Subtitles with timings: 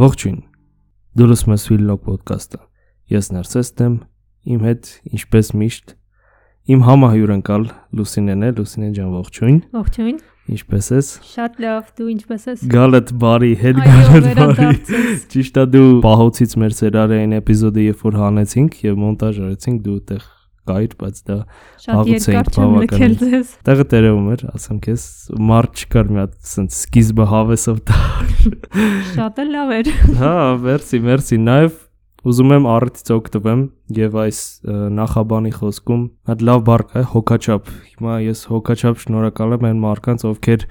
[0.00, 0.36] Ողջույն։
[1.20, 2.58] Դու լսում ես Ֆիլնոկ ոդկասթը։
[3.12, 3.96] Ես Նարսեսն եմ,
[4.54, 5.92] իմ հետ ինչպես միշտ
[6.72, 7.66] իմ համահյուրընկալ
[8.00, 10.18] Լուսինեն է, Լուսինեն ջան, ողջույն։ Ողջույն։
[10.56, 14.72] Ինչպես ես։ Շատ լավ, դու ինչպես ես։ Գալդ բարի, հետ գալդ բարի։
[15.36, 20.28] Ճիշտ է դու պահոցից մեր սերարային էպիզոդը երբ որ հանեցինք եւ մոնտաժ արեցինք դու այդտեղ
[20.70, 21.36] կայր, բայց դա
[21.84, 25.04] Շատ Վաղուց էինք բավականին։ տեղը տերևում էր, ասեմ քեզ,
[25.50, 28.00] մարդ չկար մի հատ սենց սկիզբը հավեսով դա։
[29.18, 31.78] Շատ էլ լավ էր։ Հա, մերսի, մերսի։ Նաև
[32.20, 33.60] ուզում եմ առիթից օգտվեմ
[33.96, 34.40] եւ այս
[34.96, 40.66] նախաբանի խոսքում հատ լավ բառ կա, հոգաչափ։ Հիմա ես հոգաչափ շնորհակալ եմ այն մարդկանց, ովքեր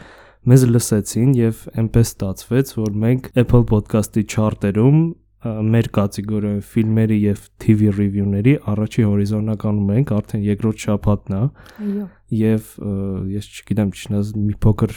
[0.49, 5.02] մեզ լսեցին եւ այնպես ստացվեց, որ մենք Apple Podcast-ի չարտերում
[5.39, 12.07] մեր կատեգորիայում ֆիլմերի եւ TV review-ների առաջի հորիզոնականում ենք, արդեն երկրորդ շաբաթն է Այո։
[12.76, 12.96] ը,
[13.37, 14.96] ես չգիտեմ ճիշտ մի փոքր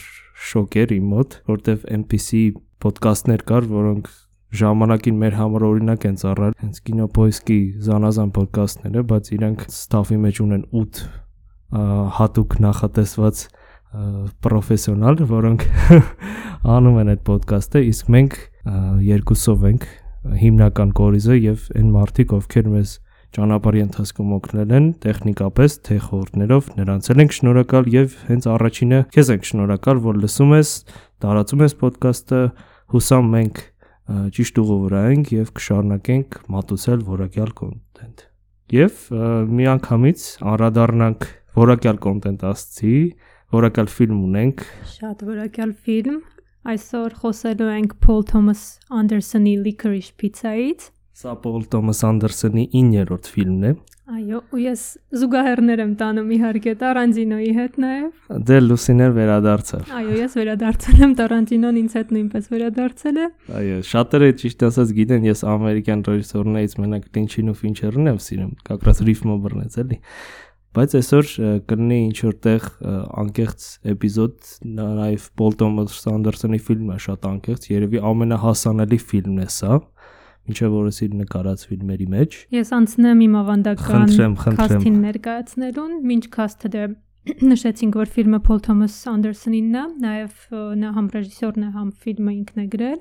[0.51, 2.43] շոկ էր իմ մոտ, որտեվ NPC
[2.83, 4.11] ոդկասթներ կար, որոնք
[4.53, 10.65] ժամանակին մեր համար օրինակ են ծառայել, հենց կինոպոիսկի զանազան ոդկասթները, բայց իրանք ստաֆի մեջ ունեն
[10.83, 11.85] 8 ա,
[12.19, 13.47] հատուկ նախատեսված
[14.43, 15.65] պրոֆեսիոնալ, որոնք
[16.77, 18.37] անում են այդ ոդկասթը, իսկ մենք
[19.09, 19.87] երկուսով ենք
[20.43, 22.93] հիմնական կորիզը եւ այն մարդիկ, ովքեր մեզ
[23.33, 29.31] ճանապարհի ընթացքում օգնել են տեխնիկապես թե խորհուրդներով նրանց էլ ենք շնորհակալ եւ հենց առաջինը քեզ
[29.33, 30.73] ենք շնորհակալ որ լսում ես
[31.25, 32.41] տարածում ես ոդկասթը
[32.93, 33.63] հուսամ մենք
[34.37, 38.27] ճիշտ ուղու վրա ենք եւ կշարունակենք մատուցել որակյալ կոնտենտ
[39.13, 41.27] ա, մի անգամից անդրադառնանք
[41.63, 42.97] որակյալ կոնտենտ ասցի
[43.53, 44.63] որակյալ ֆիլմ ունենք
[44.93, 46.21] Շատ որակյալ ֆիլմ։
[46.63, 53.73] Այսօր խոսելու ենք Paul Thomas Anderson-ի Licorice Pizza-ից։ սա Պոլ Թոմաս Անդերսոնի 9-րդ ֆիլմն է
[54.13, 54.85] Այո, ու ես
[55.19, 61.81] զուգահեռներ եմ տանում իհարկե Տարանտինոյի հետ նաև։ դե լուսիներ վերադարձավ Այո, ես վերադարձել եմ Տարանտինոն
[61.83, 63.27] ինձ հետ նույնպես վերադարձել է։
[63.63, 69.05] Այո, շատերը ճիշտ ասած գիտեն, ես ամերիկյան ռեժիսորներից մենակ Լինչին ու Ֆինչերն եմ սիրում, կակրաս
[69.11, 70.01] ռիֆմը բռնեց էլի։
[70.73, 71.31] Բայց այսօր
[71.69, 72.67] կլինի ինչ որտեղ
[73.21, 79.79] անկեղծ էպիզոդ, նաև Պոլ Թոմաս Անդերսոնի ֆիլմը շատ անկեղծ, երևի ամենահասանելի ֆիլմն է սա,
[80.49, 86.89] ինչը որը սիր նկարած ֆիլմերի մեջ։ Ես անցնեմ իմ ավանդական քասթին ներկայացնելուն, ինչ քասթը դե
[87.53, 92.65] նշեցինք, որ ֆիլմը Paul Thomas Anderson-ինն է, նաև նա համ ռեժիսորն է, համ ֆիլմը ինքն
[92.65, 92.97] է գրել։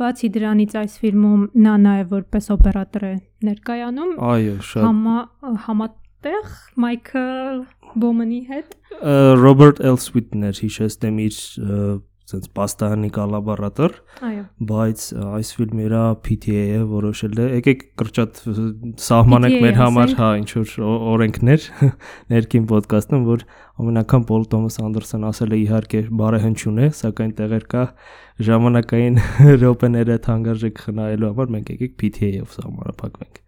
[0.00, 3.12] Բացի դրանից այս ֆիլմում նա նաև որպես օպերատոր է
[3.50, 4.88] ներկայանում, Այո, շատ
[5.66, 7.58] համա համատեղ Մայքլ
[8.00, 8.74] Բոմանի հետ։
[9.42, 11.36] Ռոբերտ Էլսվիթն էր հիշեցնեմ իր
[12.26, 13.92] sense պաստանի կալաբարատոր
[14.26, 14.40] Այո։
[14.70, 15.02] բայց
[15.36, 18.40] այս ֆիլմը իրա PTA-ը որոշել է եկեք կրճատ
[19.04, 20.74] սահմանենք մեր համար հա ինչ որ
[21.12, 21.68] օրենքներ
[22.34, 23.46] ներքին ոդկասթում որ
[23.78, 27.88] ամենական Պոլ Թոմաս Անդերսոն ասել է իհարկե բարեհնչուն է սակայն տեղեր կա
[28.50, 29.24] ժամանակային
[29.62, 33.45] րոպեները թանկարժեք խնայելու համար մենք եկեք PTA-ով սահմանափակվենք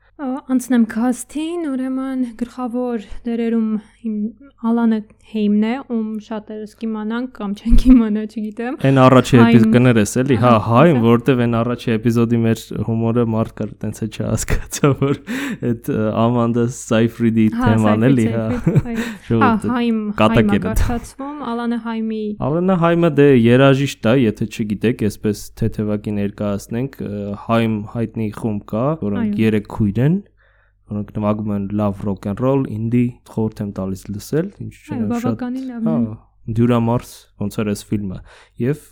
[0.48, 3.64] Անցնեմ քասթին, ուրեմն գլխավոր դերերում
[4.08, 4.12] իմ
[4.64, 4.98] Ալանը
[5.28, 10.38] Հեյմն է, ում շատերս կիմանանք կամ չեն կիմանա, չգիտեմ։ Այն առաջի Հայմ- էպիզոդ կներես էլի,
[10.40, 14.92] հա, Ահա, հայм, հա։ որտեվ այն առաջի էպիզոդի մեր հումորը մարդ կար տենց է չհասկացա,
[15.04, 15.20] որ
[15.68, 15.90] այդ
[16.24, 18.46] Ամանդա Սայֆրիդի թեման էլի, հա։
[18.88, 18.96] Հա,
[19.28, 24.48] Ժողովուրդը Հայմ, կատակ Հայմը էր դա։ կարդացվում, Ալանը Հայմի Ալենա Հայմը դե երաժիշտ է, եթե
[24.48, 26.98] չգիտեք, այսպես թեթևակի ներկայացնենք,
[27.44, 30.18] Հայմ հայտնի խումբ կա, որոնք 3 քույր են,
[30.92, 33.04] որոնք նվագում են լավ ռոք and roll, ինդի,
[33.34, 35.98] խորհուրդ եմ տալիս լսել, ինչ չեմ շատ բավականին լավ Հա,
[36.48, 37.10] Դյուրամարս
[37.42, 38.18] ոնց էր այս ֆիլմը
[38.62, 38.84] եւ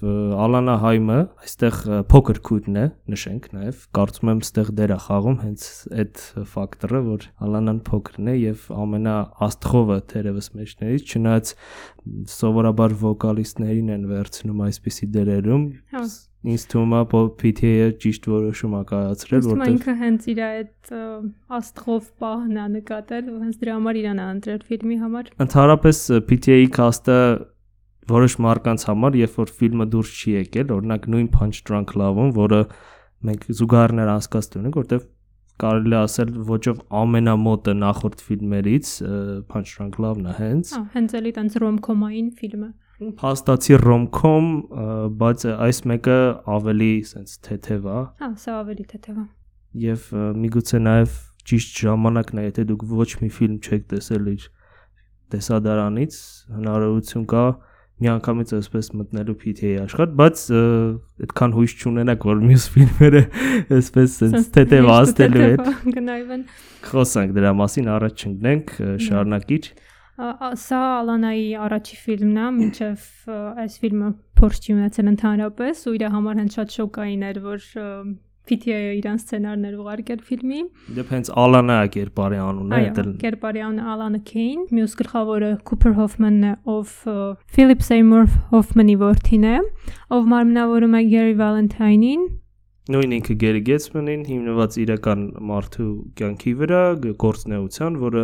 [0.45, 1.79] Ալանա Հայմը այստեղ
[2.13, 2.85] փոքր քույրն է
[3.15, 5.65] նշենք նաեւ կարծում եմ ստեղ դեր է խաղում հենց
[6.03, 6.21] այդ
[6.53, 9.17] ֆակտորը որ Ալանան փոքրն է եւ ամենա
[9.49, 11.55] աստղովը թերևս մեջներից չնայած
[12.37, 16.05] սովորաբար վոկալիստներին են վերցնում այսպիսի դերերում Հա։
[16.47, 17.01] ինձ թվում է
[17.41, 20.93] PTA-ը ճիշտ որոշում է կայացրել որտեղ ինքը հենց իր այդ
[21.59, 26.71] աստղով պահն է նկատել, ու հենց դրա համար իրան է ընտրել ֆիլմի համար։ Ընդհանրապես PTA-ի
[26.77, 27.19] cast-ը
[28.07, 32.61] որոշ մարդկանց համար, երբ որ ֆիլմը դուրս չի եկել, օրինակ նույն Punch Drunk Love-ում, որը
[33.27, 35.07] մենք զուգահեռներ անցկացնում ենք, որտեվ
[35.57, 38.91] կարելի է ասել ոչով ամենամոտը նախորդ ֆիլմերից
[39.51, 43.77] Punch Drunk Love-ն է հենց Հա, հենց էլի տենց ռոմկոմային ֆիլմը։ փաստացի
[44.73, 44.85] ը,
[45.21, 46.19] բայց այս մեկը
[46.57, 49.25] ավելի sense թեթև է Հա, սա ավելի թեթև է։
[50.17, 51.17] ը, միգուցե նաեւ
[51.51, 54.47] ճիշտ ժամանակն է, եթե դուք ոչ մի ֆիլմ չեք տեսել իր
[55.37, 56.17] տեսադարանից,
[56.57, 57.45] հնարավորություն կա
[57.97, 60.41] մի անգամից այսպես մտնելու PTA աշխատ, բայց
[61.27, 63.23] այդքան հույս չունենակ, որ մյուս ֆիլմերը
[63.77, 66.43] այսպես sense թեթև աստելու հետ Գնայվեն։
[66.91, 68.75] խոսանք դրա մասին, առաջ չընկնենք,
[69.73, 69.86] ա-
[70.17, 73.09] Սա Ալանայի առաջի ֆիլմն է, մինչև
[73.63, 74.07] այս ֆիլմը
[74.41, 77.67] փորձ չի ունեցել ընդհանրապես ու իր համար հենց շատ շոկային էր, որ
[78.47, 80.61] PTA-ը իրան սցենարներ ուղարկել ֆիլմի։
[80.97, 85.95] Դեպ հենց Ալանա է կերպարի անունը, Այո, դա կերպարի անունը Ալանը Քեյն, մյուս գլխավորը Cooper
[85.99, 86.97] Hoffman-ն է, ով
[87.59, 89.57] Philip Seymour Hoffman-ի որդին է,
[90.15, 92.29] ով մարմնավորում է Gary Valentine-ին,
[92.87, 95.87] նույն ինքը Gary Gatsman-ին հիմնված իրական մարդու
[96.21, 96.83] կյանքի վրա
[97.19, 98.23] գործնեության, որը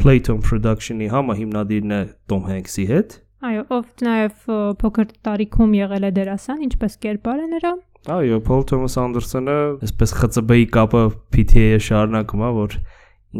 [0.00, 2.00] Playton Production-ի համահիմնադիրն է
[2.30, 7.72] Tom Hanks-ի հետ։ այո, ով նաև փոքր տարիքում եղել է դերասան, ինչպես կերպար է նրա։
[8.14, 11.02] Այո, Paul Thomas Anderson-ը այսպես ԽՑԲ-ի կապը
[11.34, 12.76] PTA-ը շարունակում է, որ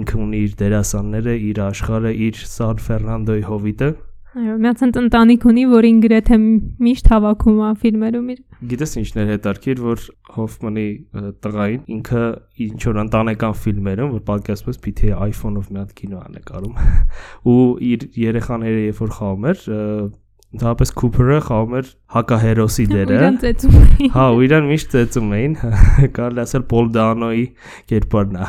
[0.01, 3.91] ինքը ունի իր դերասանները, իր աշխարհը, իր San Fernando-ի հովիտը։
[4.35, 6.37] Այո, միացած ընտանիք ունի, որին գրեթե
[6.83, 8.41] միշտ հավաքում է ֆիլմերում իր։
[8.73, 10.03] Գիտես ինչն էր հետարքիր, որ
[10.35, 12.23] ը, տղային ինքը
[12.67, 16.75] ինչ որ ընտանեկան ֆիլմերում, որ պատկերացնես PTA iPhone-ով մի հատ կինո է նկարում,
[17.55, 17.63] ու
[17.95, 19.65] իր երեխաները երբ որ խաղում էր,
[20.55, 25.57] ընդհանրապես Cooper-ը խաղում էր հակահերոսի դերը։ Իրան ծեծում էին։ Հա, ու իրան միշտ ծեծում էին,
[26.19, 27.45] կարելի ասել Paul Dano-ի
[27.91, 28.47] կերպարն է։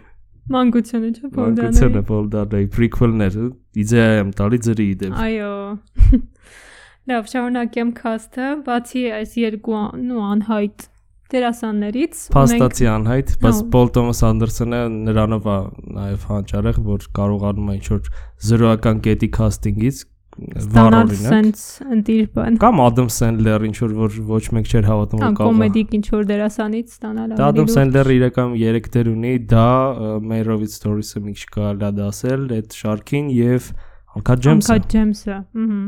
[0.50, 3.48] Մանկությունը չէ, Մանկությունը Paul Dano-ի prequel-ները,
[3.84, 5.50] իդեա եմ տալի ձրի դեպ։ Այո։
[7.10, 10.88] Լավ, շարունակեմ cast-ը, բացի այս երկու նու անհայտ
[11.30, 15.58] դերասաններից Փաստացի անհայտ, բայց Paul Thomas Anderson-ը նրանով է
[15.96, 18.10] նաև հանճարեղ, որ կարողանում է ինչ-որ
[18.50, 20.00] զրոական կետի վառ
[20.60, 25.38] ստանալ sense ընտիր բան։ Կամ Adam Sandler ինչ-որ որ ոչ մեկ չէր հավատում Կամ որ
[25.40, 29.68] կարող է։ կոմեդիկ ինչ որ դերասանից ստանալ Դա Adam Sandler-ը իրական 3 դեր ունի, դա
[30.32, 33.72] Meyerowitz Stories-ը մի քիչ կարելի է դասել, այդ շարքին եւ
[34.18, 35.82] Uncut Gems-ը։ Uncut Gems-ը։ Ահա։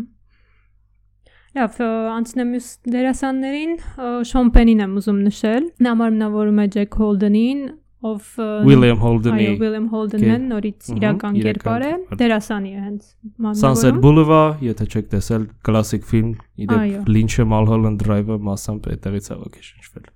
[1.52, 1.74] Լավ,
[2.16, 7.58] անցնեմ մյուս դերասաններին, ը, Շոն Պենին եմ ուզում նշել։ Նա մարմնավորում է Ջեք Հոլդենին,
[8.02, 14.00] ով ը, William Holden-ի Այո, William է, նորից իրական կերպար է, դերասանի է հենց Sunset
[14.02, 16.32] Boulevard, եթե չեք տեսել, կլասիկ ֆիլմ,
[16.66, 20.10] իդեպ Lynch-ը Mulholland Drive-ը մասամբ այդտեղից է ոգեշնչվել։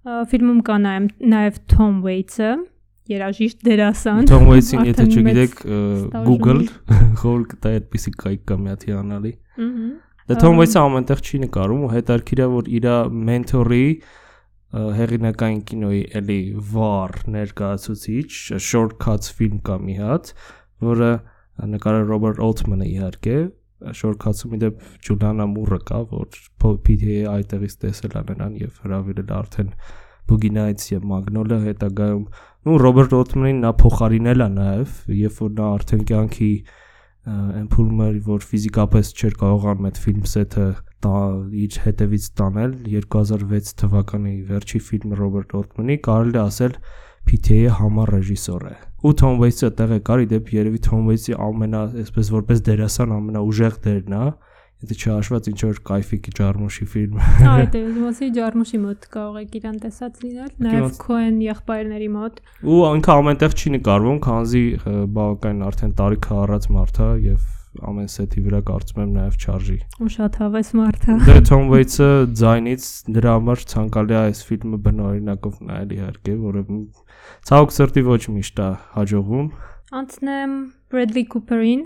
[0.00, 2.52] Ա, Ֆիլմում կա նաև Tom Waits-ը,
[3.10, 5.58] երաժիշտ դերասան։ Tom Waits-ին, եթե չգիտեք,
[6.26, 6.62] Google
[7.20, 9.90] խոր կտա այդպեսի կայք կա մի հատ հիանալի։ Ահա։
[10.30, 12.84] Դե Tom Waits-ը ամենտեղ չի նկարում ու հետարքիր է որ իր
[13.28, 13.86] մենթորի
[14.70, 16.40] ը, հեղինակային կինոյի էլի
[16.72, 18.28] վառ ներկայացուցիչ
[18.66, 20.34] Shortcuts ֆիլմ կա մի հատ,
[20.90, 21.10] որը
[21.70, 23.38] նկարել Ռոբերտ Օլթմանը իհարկե,
[23.96, 29.70] Shortcuts-ում իդեպ Ջուլիանա Մուրը կա, որ PTA այդտեղից տեսել է նրան եւ հրավիրել արդեն
[30.30, 32.26] Boogie Nights եւ Magnolia հետագայում։
[32.68, 36.50] Ну Ռոբերտ Օլթմանին նա փոխարինել է նաեւ, երբ որ նա արդեն կյանքի
[37.30, 40.66] ամփուլում էր, որ ֆիզիկապես չէր կարողանում այդ ֆիլմ սեթը
[41.06, 46.76] իր հետևից տանել 2006 թվականի վերջի ֆիլմը Ռոբերտ Օտմանի կարելի է ասել
[47.30, 51.82] PTA-ի համար ռեժիսոր է։ Ու Tom Waits-ը տեղ է կար, իդեպ երևի Tom Waits-ի ամենա,
[52.04, 54.24] այսպես որպես դերասան ամենաուժեղ դերն է,
[54.80, 59.78] եթե չհաշված ինչ որ կայֆիկի ջարմուշի ֆիլմ։ Այ դե ուսի ջարմուշի մոտ կարող եք իրան
[59.84, 65.96] տեսած լինել, նաև Cohen եղբայրների մոտ։ Ու ինքը ամենտեղ չի նկարվում, քանզի ը, բավական արդեն
[66.00, 70.70] տարիքը առած մարդ է եւ ամեն սեթի վրա կարծում եմ նաեւ չարժի։ Ու շատ հավես
[70.78, 72.08] մարդ է։ Դե Tom Waits-ը
[72.40, 72.86] ձայնից
[73.16, 76.64] դրա համար ցանկալի է այս ֆիլմը բնօրինակով նայել իհարկե, որը
[77.50, 79.46] ցավոք սրտի ոչ միշտ է հաջողվում։
[80.00, 80.56] Անցնեմ
[80.90, 81.84] Bradley Cooper-ին,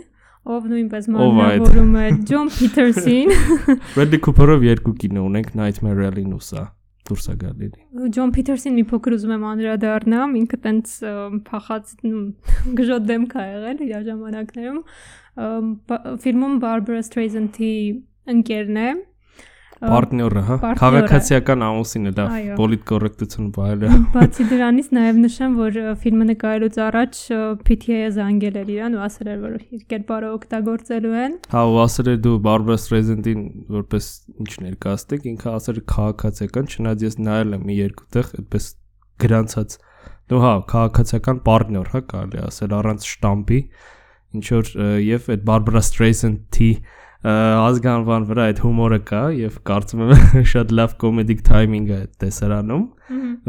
[0.54, 3.36] ով նույնպես մարմնավորում է John Peterson։
[3.92, 6.32] Bradley Cooper-ով երկու կինո ունենք Nightmare Alley-ն
[7.04, 7.68] դուրս է գալի։
[8.16, 10.94] Ջոն Փիթերսին մի փոքր ուզում եմ անդրադառնամ, ինքը տենց
[11.48, 11.90] փախած
[12.78, 14.78] գժոտ դեմք ա եղել իր ժամանակներում։
[15.34, 17.74] Ֆիլմում Barbara Streisand-ի
[18.34, 18.92] ընկերն է։
[19.84, 26.78] Պարտները, հա։ Քաղաքացիական ամուսինը լավ, Այո։ պոլիտկոռեկտություն բայելը։ Բացի դրանից նաև նշեմ, որ ֆիլմը նկարելուց
[26.84, 27.18] առաջ
[27.66, 32.10] PTA-ը զանգել էր իրան ու ասել էր, որ իր կերպարը օգտագործելու են։ Հա, ու ասել
[32.14, 33.42] էր դու Barbara Streisand-ին
[33.74, 34.08] որպես
[34.44, 38.70] ինչ ներկայացնեք, ինքը ասել էր քաղաքացիական, չնայած ես նայել եմ մի երկու տեղ, այդպես
[39.24, 39.76] գրանցած։
[40.24, 43.60] Դու հա, քաղաքացիական պարտներ, հա, կարելի ասել առանց շտամպի,
[44.34, 44.74] ինչ որ
[45.04, 46.70] եւ այդ Barbara Streisand-ի
[47.24, 52.82] ազգանվան վրա այդ հումորը կա եւ կարծում եմ շատ լավ կոմեդիկ թայմինգ է տեսարանում։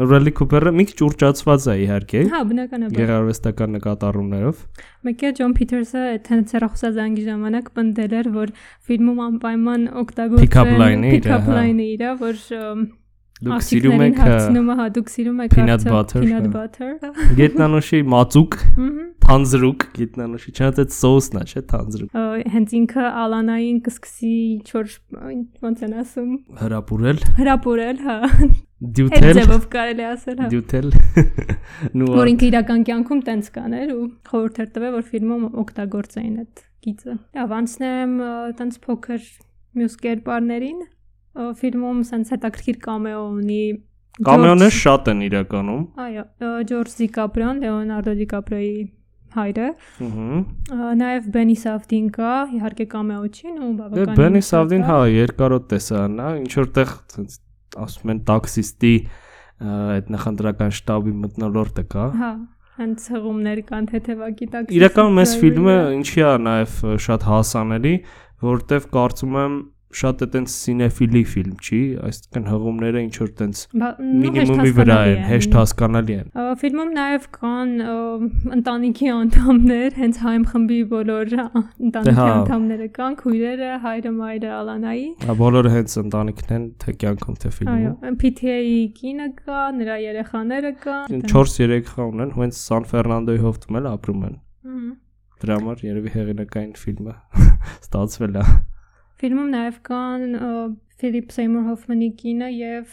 [0.00, 4.64] Bradley Cooper-ը մի քիչ ուրճացված է իհարկե, Հա, բնականաբար։ գեղարվեստական նկատառումներով։
[5.08, 8.52] Մեկ է Ջոն Փիթերսը այդ հենց հեռախոսազանգի ժամանակ պնդել էր, որ
[8.88, 12.40] ֆիլմում անպայման օգտագործել իր, pick-up հա։ line-ը իր, որ
[13.36, 16.92] Դուք սիրում եք ը, հարցնում է, հա, դուք սիրում եք peanut butter, peanut butter։
[17.40, 18.56] Գետնանուշի մածուկ,
[19.26, 22.16] թանձրուկ, գետնանուշի, չնայած այդ սոուսն է, չէ, թանձրուկ։
[22.54, 24.96] Հենց ինքը Ալանային կսկսի ինչ-որ
[25.66, 28.16] ոնց են ասում, Հրապուրել, հրապուրել, հա։
[28.96, 30.90] դյութել, ձևով կարելի ասել, հա։ դյութել։
[32.00, 34.02] Նու Որ ինքը իրական կյանքում տենց կաներ ու
[34.32, 39.30] խորհուրդ էր տվել, որ ֆիլմում օգտագործեին այդ գիծը։ Լավ, անցնեմ ա, տենց փոքր
[39.76, 40.84] մյուս կերպարներին։
[41.36, 43.62] Ֆիլմում սենց հետաքրքիր կամեո ունի
[44.26, 46.22] Կամեոներ շատ են իրականում։ Այո,
[46.70, 48.78] Ջորջ Դիկապրիոն, Լեոնարդո Դիկապրիոյի
[49.36, 49.66] հայրը։
[50.06, 55.68] Ահա։ Նաև Բենի Սավդին կա, իհարկե կամեո չի, ու Դե բավական։ Բենի Սավդին հա երկարոտ
[55.72, 57.38] տեսա նա, ինչ որտեղ ցենց
[57.86, 58.94] ասում են տաքսիստի
[59.66, 62.32] այդ նախընտրական շտաբի մտնոլորտը կա։ Հա,
[62.80, 66.76] հենց հղումներ կան թեթևակի տակ։ Իրականում այս ֆիլմը ինչի է նաև
[67.06, 67.94] շատ հասանելի,
[68.46, 69.56] որովհետև կարծում եմ
[69.94, 75.56] շատ է տենց սինեֆիլի ֆիլմ չի, այսինքն հղումները ինչ որ տենց մինիմումի վրա են, հեշտ
[75.56, 77.72] հասկանալի են։ Ֆիլմում նաև կան
[78.56, 85.38] ընտանիքի անդամներ, հենց հայմ խմբի բոլոր ընտանիքի հա։ անդամները կան, քույրերը, հայրը, մայրը, Ալանայի։ Հա
[85.40, 91.26] բոլորը հենց ընտանիքն են, թե կյանքում, թե Այո, ֆիլմում։ PTA-ի կինը կա, նրա երեխաները կան։
[91.32, 94.38] 4-3 խա ունեն, հենց Սան Ֆերնանդոյի հովտում էլ ապրում են։
[95.36, 97.14] Դրա համար երևի հեղինակային ֆիլմը
[97.84, 98.44] ստացվել է։
[99.20, 100.24] Ֆիլմում նաև կան
[100.96, 102.92] Ֆիլիպ Սեյմուր Հոֆմանի կինը եւ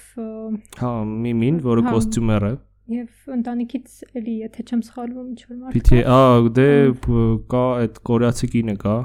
[0.83, 0.91] Հա,
[1.23, 2.53] Միմին, որը Հա։ կոստյումեր է։
[2.93, 6.65] եւ ընտանիքից էլի, եթե չեմ սխալվում, ինչ որ մարդ։ կա։ ա, դե
[7.05, 8.95] բ- կա այդ կորեացի կինը կա։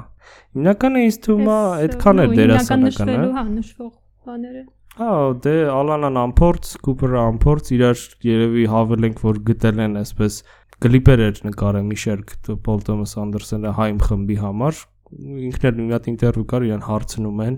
[0.59, 3.93] Հիմնականը ինձ թվում է այդքան է նույն, հիմնական դերասանականը։ նշվելու, հա, նշվող
[4.29, 4.63] բաները։
[4.99, 5.11] Հա,
[5.47, 10.39] դե Ալանան ամփորձ, Կուպերը ամփորձ, իրար երևի հավելենք, որ գտել են այսպես
[10.83, 12.21] կլիպեր էր նկարել Միշել
[12.67, 14.83] Պոլ Թոմաս Անդերսոնը հայմ խմբի համար։
[15.17, 17.57] Ինքն էլ մի հատ ինտերվյու կար, իրան հարցնում են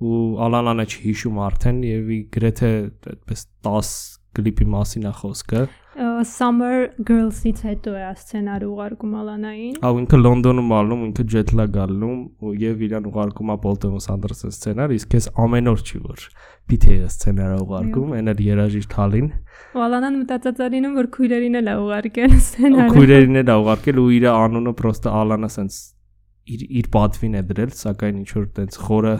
[0.00, 2.70] ու Ալանանը չհիշում արդեն եւ գրեթե
[3.10, 3.92] այդպես 10
[4.38, 5.62] կլիպի մասին է խոսքը։
[6.30, 12.52] Summer Girls-ից հետո է սցենարը ուղարկում Ալանային։ Ահա ինքը Լոնդոնում ալնում, ինքը ջեթլագ ալնում ու
[12.62, 16.26] եւ իրան ուղարկում է Պոլ Թոմաս Անդերսոն սցենար, իսկ ես ամեն օր չի որ
[16.70, 19.30] PTA սցենարը ուղարկում, այն էլ երաժիշտ հալին։
[19.74, 23.58] Ու Ալանան մտածած է լինում, որ քույրերին էլ է ուղարկել ու սցենարը։ քույրերին էլ ա
[23.64, 25.80] ուղարկել ու իր անունը պրոստը Ալանը սենց
[26.56, 29.14] իր իր պատվին է դրել, սակայն ինչ որ տենց խորը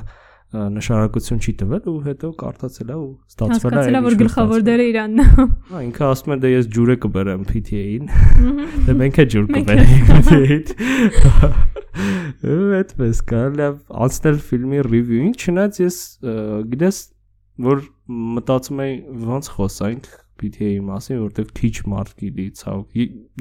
[0.50, 4.87] նշանակություն չի տվել ու հետո կարդացել է ու ստացվել է Հասկացել է, որ գլխավոր դերը
[4.90, 5.26] իրանն է։
[5.70, 8.08] Հա, ինքը ասում է դե ես ջուրը կբերեմ PTA-ին։
[8.88, 10.64] Դե մենք է ջուր կբերենք PTA-ին։
[12.80, 13.70] այդպես կարելի է
[14.06, 15.96] անցնել ֆիլմի ռիվյուին, չնայած ես
[16.75, 17.00] գիտես
[17.70, 17.84] որ
[18.40, 18.94] մտածում եի
[19.30, 20.10] ոնց խոսանք
[20.40, 22.78] PTA-ի մասին, որովհետև քիչ մարդ գիտի ցավ։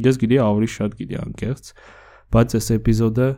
[0.06, 1.72] Ես գիտի ավելի շատ գիտի անկեղծ,
[2.36, 3.30] բայց այս էպիզոդը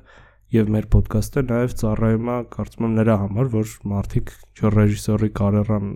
[0.51, 5.91] եւ մեր ոդկասթը նաեւ ծառայում է կարծում եմ նրա համար, որ մարդիկ ինչ ռեժիսորի կարիերան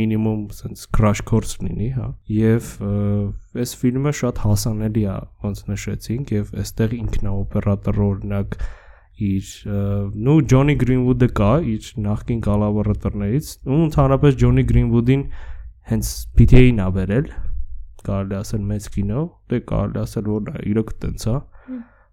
[0.00, 2.72] մինիմում sense crash course լինի, հա։ Եվ
[3.62, 5.14] այս ֆիլմը շատ հասանելի է,
[5.46, 8.58] ոնց նշեցինք, եւ այստեղ ինքն է օպերատորը օրինակ
[9.30, 9.84] իր ը,
[10.26, 15.24] նու Ջոնի Գրինվուդը կա, իր նախկին կոլաբորատորներից, ու ընդհանրապես Ջոնի Գրինվուդին
[15.90, 17.32] հենց PTA-ին ա վերել,
[18.06, 21.34] կարելի ասել մեծ կինո, դե կարելի ասել որ իրոք տենց է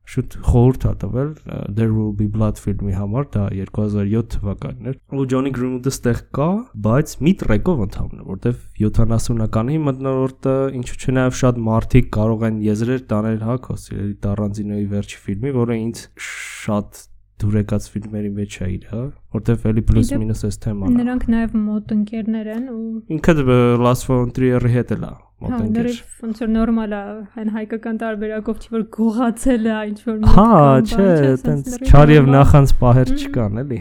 [0.08, 1.32] շուտ խորհուրդ ա տվել
[1.78, 6.48] There Will Be Blood ֆիլմի համար, դա 2007 թվականն էր։ Ու Ջոնի Գրինվուդը ստեղ կա,
[6.88, 12.64] բայց մի տրեկով ընդհանրն է, որտեվ 70-ականի մտնորդը ինչու՞ չէ նաև շատ մարդիկ կարող են
[12.68, 17.07] եզրեր տանել հա Կոսիրի Տարանզինոյի վերջի ֆիլմի, որը ինձ շատ
[17.42, 19.02] դուրեկած ֆիլմերի մեջ է իր, հա,
[19.38, 22.82] որտեվ էլի պլյուս մինուս այս թեման է։ Նրանք նաև մոտ ընկերներ են ու
[23.18, 25.16] Ինքը դ- Last Frontier-ի հետ էլ է հա,
[25.46, 27.02] մոտենքեր։ դեռ ոնց որ նորմալ է,
[27.38, 31.46] այն հայկական տարբերակով չի որ գողացել է ինչ որ Հա, մոտ կամ չէ, բան, սենց
[31.48, 33.80] տենց լրիվ չար եւ նախանց պահեր չկան, էլի։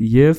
[0.00, 0.30] Ը,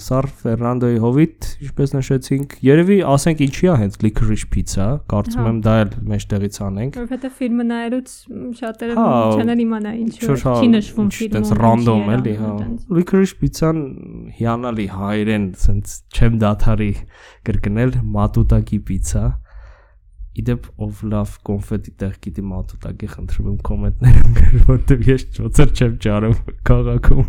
[0.00, 5.58] Սար Ֆերնանդոյի հովիտ, ինչպես նշեցինք, երևի ասենք ինչի է հենց Licorice Pizza, կարծում Հա։ եմ
[5.66, 8.14] դա էլ մեջտեղից անենք։ Որովհետեւ ֆիլմը նայելուց
[8.60, 12.52] շատերը Հա, չեն իմանա ինչ Ինչ-որ, որ հա, չի նշվում տենց ինչի ռանդոմ էլի, հա։
[12.96, 13.82] Licorice Pizza-ն
[14.40, 16.92] հիանալի հայերեն, սենց չեմ դաթարի
[17.44, 19.24] կրկնել մատուտակի պիցա։
[20.34, 26.40] Իդեպ ով լավ կոնֆետի տեղ գիտի մատուտակի խնդրում կոմենտներում գրել, որտեվ ես ճոցեր չեմ ճարում
[26.70, 27.28] քաղաքում։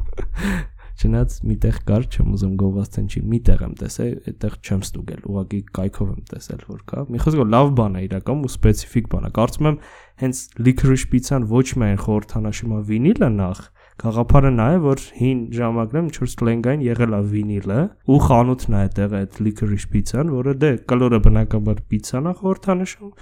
[0.95, 6.11] Չնայած միտեղ կար, չեմ ուզում գովաստեն չի, միտեղ եմ տեսել, այդտեղ չեմ ստուգել, ուղղակի կայքով
[6.15, 9.69] եմ տեսել, որ կա։ Մի խոսքով լավ բան է իրական ու սպეციფიկ բան է։ Կարծում
[9.69, 9.79] եմ
[10.23, 13.59] հենց լիքրիշ պիցան ոչ միայն խորհրդանշում է վինիլը նախ,
[14.01, 17.79] գաղափարը նա է, որ հին ժամանակներում ինչ-որ սլենգային եղել է վինիլը
[18.11, 23.13] ու խանութն է այդտեղ այդ լիքրիշ պիցան, որը դե կլորը բնականաբար պիցան է խորհրդանշում,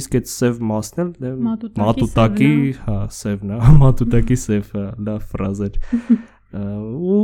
[0.00, 1.32] իսկ այդ սև մասն էլ դե
[1.80, 4.72] մատուտակի, հա, հա սևն է, մատուտակի սև,
[5.10, 6.16] լավ ֆրազա է։
[6.54, 7.18] Ու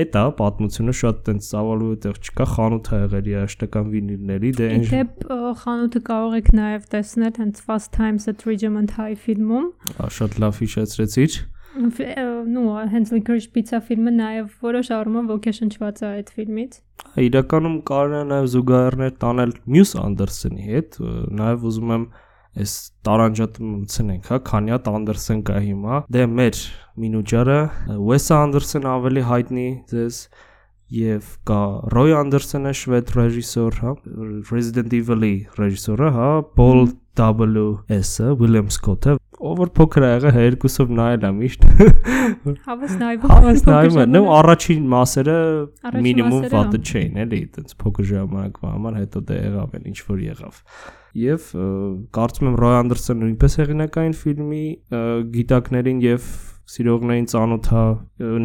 [0.00, 5.24] էտա պատմությունը շատ տենց ծավալու այդտեղ չկա խանութ ա եղել երաշտական վինիլների, դե այն Իդեպ
[5.62, 9.66] խանութը կարող եք նաև տեսնել հենց Fast Times at Ridgemont High ֆիլմում։
[9.98, 16.32] Ա, շատ լավ հիշեցրեցիր։ Նու հենց Licorice Pizza ֆիլմը նաև որոշ առումով ոգեշնչված է այդ
[16.38, 16.72] ֆիլմից։
[17.26, 20.98] Իրականում կարող է նաև զուգահեռներ տանել մյուս Անդերսոնի հետ,
[21.40, 22.04] նաև ուզում եմ
[22.58, 22.76] այս
[23.06, 26.62] տարանջատը մցնենք, հա, քանի հատ Անդերսոն կա հիմա։ Դե մեր
[27.04, 27.58] մինուջարը
[28.10, 30.22] Wes Anderson ավելի հայտնի ձեզ
[30.90, 31.60] եւ կա
[31.94, 33.92] Roy Anderson-ը շվեդ ռեժիսոր, հա,
[34.50, 36.90] Resident Evil-ի ռեժիսորը, հա, Paul
[37.20, 41.64] W.S-ը, William Scott-ը, ով որ փոքր ա եղել երկուսով նայել եմ միշտ։
[42.66, 45.36] Հավես նայվում։ Հավես նայում եմ, նո առաջին մասերը
[45.96, 49.98] մինիմում մասերը, հա։ վատը չէին, էլի, այտենց փոքր ժամանակվա համար հետո դե եղավ են ինչ
[50.10, 50.62] որ եղավ։
[51.20, 51.68] Եվ ը,
[52.20, 54.64] կարծում եմ Roy Anderson-ը նույնպես հեղինակային ֆիլմի
[55.40, 56.28] գիտակներին եւ
[56.70, 57.84] սիրողներին ծանոթ է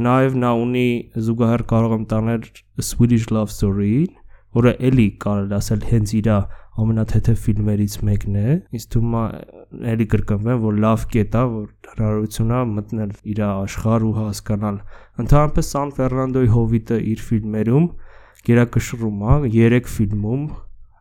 [0.02, 0.88] նաև նա ունի
[1.28, 2.48] զուգահեռ կարող եմ տանել
[2.82, 4.08] Swedish Love Story,
[4.56, 6.30] որը էլի կարելի ասել հենց իր
[6.76, 9.24] ամենաթեթև ֆիլմերից մեկն է։ Ինձ թվում է
[9.92, 14.80] էլի կրկնվեմ, որ լավ կետ է, որ հնարավորություն է մտնել իր աշխարհ ու հասկանալ։
[15.24, 17.88] Ընդհանրապես Սան Ֆերնանդոյի հովիտը իր ֆիլմերում
[18.50, 20.44] գերակշռում է 3 ֆիլմում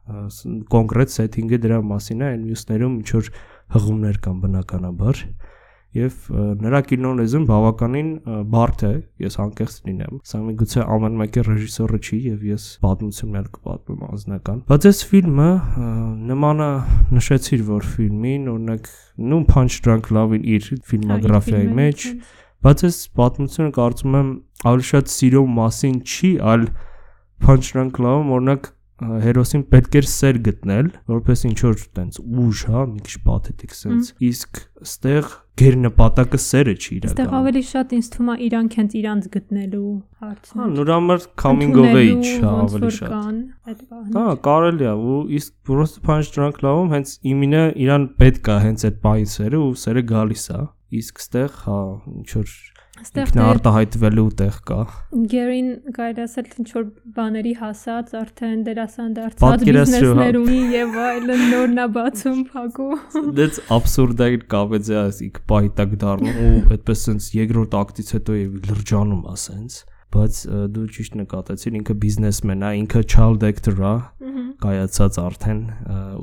[0.04, 3.28] կոնկրետ սեթինգը դրա մասին է, այն մյուսներում ինչ որ
[3.75, 5.23] հղումներ կան բնականաբար
[5.94, 6.28] եւ
[6.64, 8.08] նրա կինոլեզուն բավականին
[8.50, 8.92] բարդ է
[9.24, 14.88] ես անկեղծ լինեմ սա միգուցե ամեն մեկը ռեժիսորը չի եւ ես պատմություններ կպատմեմ անձնական բայց
[14.90, 15.48] այս ֆիլմը
[16.34, 16.70] նմանը
[17.18, 18.90] նշեցիր որ ֆիլմին օրինակ
[19.30, 22.08] նույն Punch Drunk Love-ին իր ֆիլմոգրաֆիայի մեջ
[22.64, 24.30] բայց այս պատմությունը կարծում եմ
[24.74, 26.70] ավելի շատ սիրո մասին չի այլ
[27.44, 28.72] Punch Drunk Love-ը օրինակ
[29.04, 34.12] հերոսին պետք էր սեր գտնել, որպես ինչ որ տենց ուժ, հա, մի քիչ պաթետիկ sense։
[34.22, 39.28] Իսկ ստեղ գերնպատակը սերը չի իրական։ Այստեղ ավելի շատ ինձ թվում է իրանք հենց իրանց
[39.34, 39.90] գտնելու
[40.25, 43.14] հարցն է։ Հա, նորամար coming of age, հա, ավելի շատ։
[43.70, 48.50] Այդ բանը։ Հա, կարելի է, ու իսկ պրոստը փանջ դրանք լավում, հենց իմինը իրան պետք
[48.50, 50.61] է հենց այդ բայի սերը ու սերը գալիս է։
[50.94, 51.78] Իսկ ստեղ, հա,
[52.18, 52.58] ինչ որ
[53.04, 54.76] Այստեղ ինքն դե արտահայտվելու տեղ կա։
[55.32, 56.84] Գերին կարելի ասել ինչ որ
[57.18, 63.61] բաների հասած, արդեն դերասան դարձած հա։ բիզնեսներ ունի եւ այլն նորն է բացում փակում։ That's
[63.76, 69.85] absurd-ագիր կապեծա ասիկ պայտակ դառնում ու այդպես sense երկրորդ ակտից հետո եւ լրջանում է sense
[70.14, 70.40] բայց
[70.74, 73.94] դու ճիշտ նկատեցիր ինքը բիզնեսմեն է ինքը child actor է
[74.64, 75.61] կայացած արդեն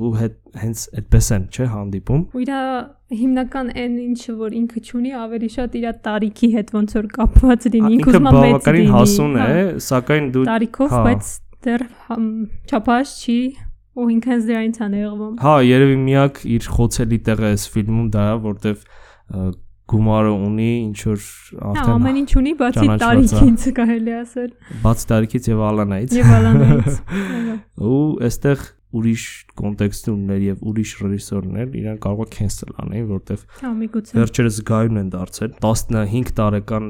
[0.01, 2.51] ու հետ հենց այդպես են չէ հանդիպում Ու իր
[3.21, 7.91] հիմնական այն ինչը որ ինքը ճունի ավելի շատ իր տարիքի հետ ոնց որ կապված լինի,
[7.97, 11.31] ինքը ինքը ուզում է մեծ բավականին լինի, հասուն է հա, սակայն դու տարիքով, հա։ բայց
[11.67, 11.83] դեռ
[12.71, 13.37] չափած չի
[13.91, 18.23] ու ինքը հենց դրանից է նեղվում։ հա երևի միակ իր խոցելի տեղը այս ֆիլմում դա
[18.31, 18.85] է որտեվ
[19.91, 24.51] գումարը ունի ինչ որ Հա, արդեն ամեն ինչ ունի, բացի տարիքից կարելի ասել։
[24.85, 27.57] բաց տարիքից եւ ալանայից Եվ ալանից։ Այո։
[27.91, 29.25] ու այստեղ ուրիշ
[29.61, 35.11] կոնտեքստումներ եւ ուրիշ ռեժիսորներ իրան կարող է cancel անեն որտեվ Հա, միգուցե։ վերջերս գայուն են
[35.15, 36.89] դարձել 15 տարեկան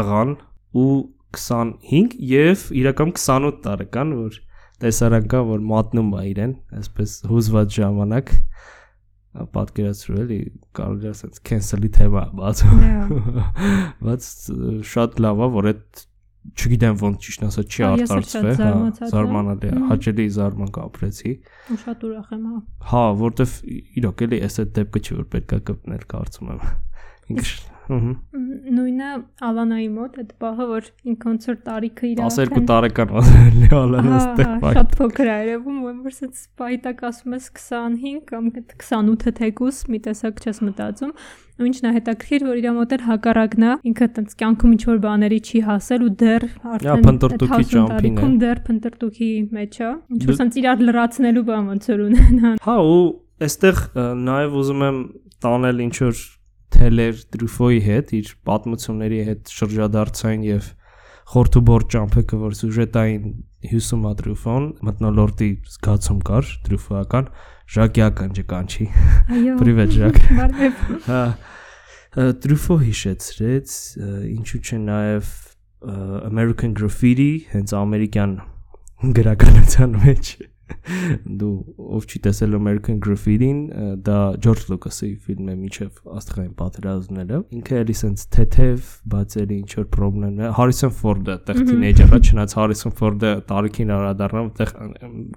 [0.00, 0.34] տղան
[0.82, 0.90] ու
[1.38, 4.38] 25 եւ իրական 28 տարեկան որ
[4.84, 8.42] տեսարան կա որ մատնում է իրեն այսպես հուզված ժամանակ ա,
[9.54, 10.38] պատկերացրու էլի
[10.78, 12.22] կարելի է ասած cancel-ի թեմա
[14.08, 16.04] բայց ը, շատ լավ է որ այդ
[16.48, 21.32] չգիտեմ ոնց ճիշտ ասած չի արտարծվել հա զարմանալի է հաճելի զարմանք ապրեցի
[21.74, 22.60] Ու շատ ուրախ եմ, հա։
[22.92, 23.56] Հա, որտեվ
[24.00, 26.62] իրոք էլի էս այդ դեպքը չի որ պետքա կպնել կարծում եմ։
[27.34, 29.10] Ինքը Նույնը
[29.48, 34.18] Ալանայի մոտ այդ բախը որ ինքը ոնց որ տարիքը իր 12 տարեկան ասելի ալան Հա,
[34.18, 38.48] այստեղ հա, բայ։ շատ փոքր է երևում, ու որ սենց պայտակ ասում ես 25 կամ
[38.58, 41.12] 28-ը թեկուս մի տեսակ չես մտածում։
[41.58, 44.98] Ու ինչն է հետաքրքիր, որ իր մոտ էլ հակառակն է, ինքը տենց կյանքում ինչ որ
[45.08, 49.78] բաների չի հասել ու դեռ արդեն փնտրտուքի այդ 50 ճամփին է։ տարիքում դեռ փնտրտուքի մեջ
[49.82, 53.02] է։ Ինչ որ սենց իրար լրացնելու բան ոնց որ ունեն։ հա։ ու
[53.48, 53.82] այստեղ
[54.28, 55.00] նաև ուզում եմ
[55.42, 56.22] տանել ինչ որ
[56.74, 60.72] Թելեր Տրուֆոյի հետ, իր պատմությունների հետ շրջադարձային եւ
[61.28, 63.28] խորթուբոր ճամփեքը, որ սյուժետային
[63.68, 67.30] հյուսում է Տրուֆոն, մտնոլորտի զգացում կար, Տրուֆոական,
[67.68, 68.86] Ժակյական ջկանչի։
[69.36, 70.20] Այո։ Պրիվետ Ժակ։
[71.08, 71.22] Հա
[72.18, 73.72] Տրուֆո հիշեցրեց
[74.32, 75.96] ինչու՞ չէ նաև ը,
[76.28, 78.32] American Graffiti հենց ամերիկյան
[79.18, 80.30] գրականության մեջ
[81.42, 81.52] դու
[81.98, 87.80] ով չի տեսել American Graffiti-ին ը, դա George Lucas-ի ֆիլմ է միջև աստղային պատերազմները ինքը
[87.82, 92.96] էլի sense թեթև բայց էլի ինչ որ խնդրեմ է Harrison Ford-ը տեղ թինեյջերը չնայած Harrison
[92.98, 94.74] Ford-ը տարիքին արադառնամ տեղ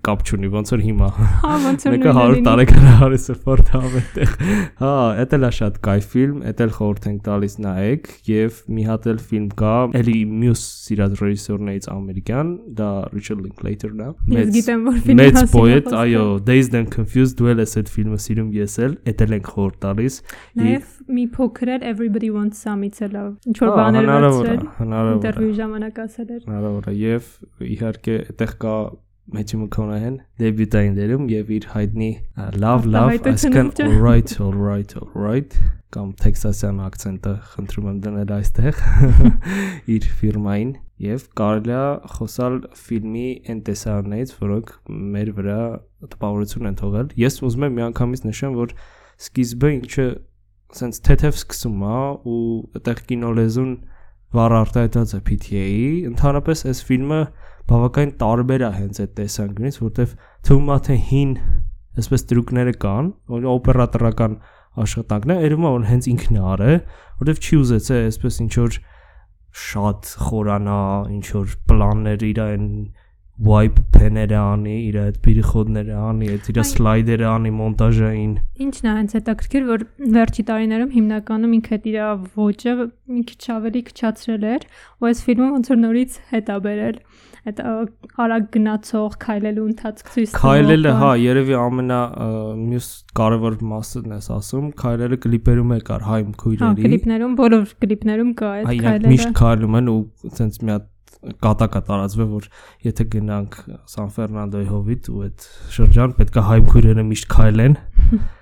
[0.08, 4.32] կապ չունի ոնց որ հիմա Հա, ոնց որ Մեկը 100 տարեկան Հարիսը Ֆորդ ամենտեղ։
[4.82, 4.91] Հա,
[5.32, 9.22] դա է շատ կայ ֆիլմ, դա էլ խորհուրդ ենք տալիս նայեք եւ մի հատ էլ
[9.32, 15.20] ֆիլմ կա, էլի մյուս սիրած ռեժիսորներից ամերիկյան, դա Richard Linklater-ն է։ Ես գիտեմ որ ֆիլմի
[15.21, 19.36] Մեծ խոսքը։ այո, Dazed and Confused դու էլ ես այդ ֆիլմը սիրում ես էլ, էլ
[19.38, 20.17] ենք խորհուրդ տալիս։
[20.62, 23.15] Նաև մի փոքր էլ Everybody Wants Some-ից էլ
[23.51, 24.65] Ինչ որ բաներ վերցրել։
[25.12, 27.31] Ինտերվյուի ժամանակ ասել էր։ Հնարավոր է եւ
[27.71, 28.75] իհարկե այդտեղ կա
[29.31, 32.07] Մեջի Մքոնահեն դեբյուտային դերում եւ իր հայտնի
[32.60, 33.69] love love այսքան
[34.01, 35.55] right all right all right
[35.95, 38.81] կամ տեքսասյան акցենտը խնդրում եմ դնել այստեղ
[39.95, 41.86] իր ֆիրմային եւ կարելի է
[42.16, 44.74] խոսալ ֆիլմի այն տեսարաններից, որոնք
[45.16, 45.62] մեր վրա
[46.14, 48.76] տպավորություն են թողել։ Ես ուզում եմ միանգամից նշեմ, որ
[49.22, 50.06] սկիզբը ինչը
[50.82, 51.98] սենց թեթև սկսում է
[52.32, 52.44] ու
[52.78, 53.74] այդտեղ կինոլեզուն
[54.32, 57.20] վառ արտահայտած է PTA-ի, ընդհանրապես այս ֆիլմը
[57.72, 60.16] բավականին տարբեր է հենց այդ տեսանկյունից, որտեվ
[60.48, 61.34] թվում է թե հին
[62.02, 64.38] այսպես տրուկները կան, որ օպերատորական
[64.82, 66.78] աշխատանքն է, երևում է որ հենց ինքն է արել,
[67.22, 68.78] որտեվ չի ուզեցել այսպես ինչ որ
[69.52, 72.68] շատ խորանա, ինչ որ պլաններ իր այն
[73.42, 78.34] wipe pen-երը անի, իր այդ բիրխոդները անի, այդ իր սլայդերը անի մոնտաժային։
[78.66, 79.86] Ինչն է հենց հետաքրքիր, որ
[80.18, 81.98] վերջի տարիներում հիմնականում ինքը իր
[82.38, 82.76] ոճը
[83.16, 84.68] մի քիչ ավելի քչացրել էր,
[85.02, 87.02] ու այս ֆիլմը ոնց որ նորից հետա բերել
[87.41, 87.60] այդ
[88.21, 91.99] արագ գնացող քայլելու ընթացք ցույց տալու։ Քայլելը, հա, երևի ամենա
[92.62, 98.32] մյուս կարևոր մասն էս ասում, քայլելը կլիպերում է կար հայմ Հա, քույրերի։ կլիպներում, բոլոր կլիպներում
[98.41, 99.99] կա այդ Այ քայլերը։ միշտ քայլում են ու
[100.38, 100.88] ցենց մի հատ
[101.41, 102.45] կատակա տարածվել որ
[102.88, 103.58] եթե գնանք
[103.93, 107.75] Սան Ֆերնանդոյի հովիտ ու այդ շրջան պետքա հայմ քույրերը միշտ քայլեն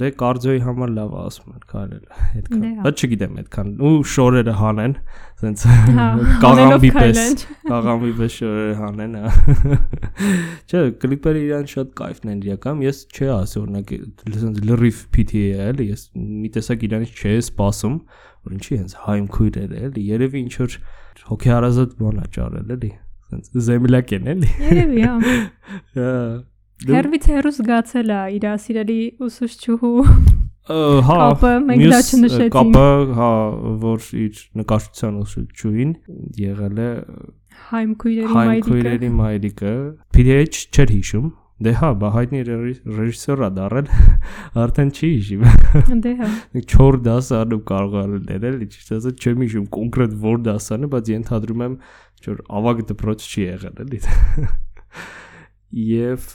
[0.00, 3.92] դե կարդիոյի համար լավ է, ասում են քայլելը այդքան Դե հա։ բայց չգիտեմ այդքան ու
[4.14, 4.94] շորերը հանեն
[5.40, 6.06] ցենց Հա,
[6.44, 9.32] կաղամբի պես կաղամբի պես շորերը հանեն հա։
[10.70, 13.94] չէ կլիպերը իրան շատ կայֆն են իրական ես չի ասի օրինակ
[14.34, 17.98] ցենց լրիվ PTA է էլի ես մի տեսակ իրանից չի սպասում
[18.44, 20.78] որ ինչի հենց հայմ քույրեր է էլի երևի ինչ որ
[21.28, 22.90] հոգեհարազատ բան է ճարել էլի
[23.34, 25.14] ցենց զեմլակ են էլի Երևի, հա։
[25.94, 26.10] հա
[26.84, 29.92] Հերվից հերուս զգացել է իր ասիրելի ուսուցչուհու
[30.64, 32.84] հա կապը, մենք դա չնշեցինք։ կապը
[33.18, 33.30] հա
[33.84, 35.94] որ իր նկարչության ուսուցչուհին
[36.40, 36.90] եղել է
[37.70, 39.72] հայմ քույրերի հայմ մայրիկը։ քույրերի մայրիկը
[40.16, 41.28] PDH չէր հիշում
[41.64, 43.90] դե հա բա հայտնի ռեժիսոր է դարել
[44.64, 45.38] արդեն չի հիշի
[46.04, 46.30] Դե հա։
[46.74, 51.78] 4 դասանում կարող լինել էլի ճիշտ ասած չեմ հիշում կոնկրետ որ դասանը բայց ենթադրում եմ
[52.26, 54.02] որ ավագ դպրոց չի եղել էլի
[55.74, 56.26] եւ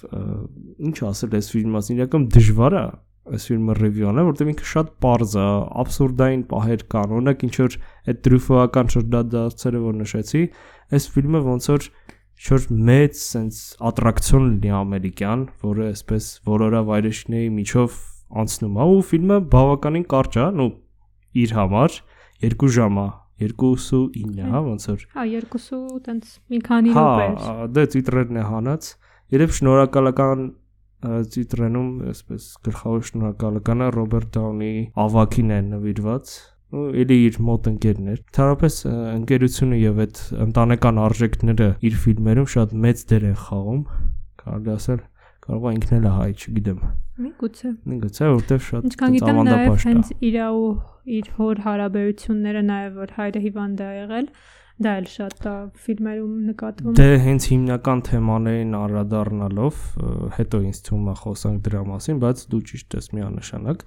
[0.84, 2.84] ինչ ասել այս ֆիլմի մասին իրական դժվար է
[3.30, 5.45] այս ֆիլմը ռևյու անել որտեղ ինքը շատ པարզ է
[5.84, 7.78] абսուրդային պահեր կան օրինակ ինչ որ
[8.10, 10.43] այդ տրյուֆոական շրջադարձերը որ նշեցի
[10.97, 11.88] այս ֆիլմը ոնց որ
[12.49, 17.97] շուտ մեծ sense attraction լինի ամերիկյան որը այսպես որորա վայրեջների միջով
[18.43, 20.69] անցնում է ու ֆիլմը բավականին կարճ է նո
[21.43, 21.99] իր համար
[22.39, 27.28] 2 ժամ է 2.9, հա, ոնց որ։ Հա, 2 ու տենց մի քանի հա, րոպե։
[27.43, 30.39] Հա, դե տիտրերն է հանած։ Ա Երբ շնորհակալական
[31.34, 34.72] ծիտրենում, այսպես գլխավոր շնորհակալականը Ռոբերտ Դաունի
[35.04, 36.32] ավակին է նվիրված
[36.70, 43.06] ու էլի իր մոտ ընկերներ։ Թարապես ընկերությունը եւ այդ ընտանեկան արժեքները իր ֆիլմերում շատ մեծ
[43.10, 43.82] դեր են խաղում։
[44.42, 45.00] Կարելի ասել,
[45.46, 46.84] կարող է ինքն էլ է հայ, չգիտեմ։
[47.20, 47.72] Միգուցե։
[48.26, 49.58] է որտեվ շատ Ինչքան գիտեմ է։
[49.89, 50.70] հենց իր ու
[51.20, 54.28] իր հոր հարաբերությունները նաև որ հայրը հիվանդ է եղել,
[54.80, 61.10] դա էլ շատ է ֆիլմերում նկատվում։ Դե հենց հիմնական թեմաներին անդրադառնալով ը, հետո ինձ թվում
[61.10, 63.84] է խոսանք դրա մասին, բայց դու ճիշտ ես միանշանակ։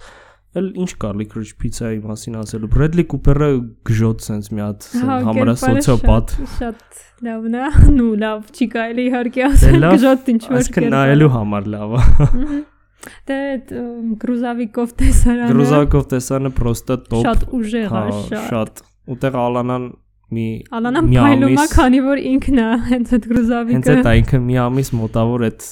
[0.53, 3.47] Էլ ինչ կա լիկրիչ պիցայի մասին ասելու։ Բրեդլի Կուպերը
[3.89, 9.45] գժոտ sense մի հատ Հա, համարա սոցիոպատ։ շատ- լավն է։ Նու լավ չի կարելի իհարկե
[9.49, 12.61] ասել լավ, գժոտ ինչ որ Այսինքն նայելու համար լավ է։
[13.33, 13.39] Դե
[14.23, 19.87] գրուզավիկով տեսարանը Գրուզակով տեսանը պրոստը տոպ։ շատ ուժեղ հա, է, շատ։ շատ։ Ուտեղ Ալանան
[20.33, 20.47] մի
[20.79, 24.91] Ալանան փայլում է, քանի որ ինքն է հենց այդ հենց գրուզավիկը։ այդ այնքը մի ամիս
[24.99, 25.67] մոտավոր այդ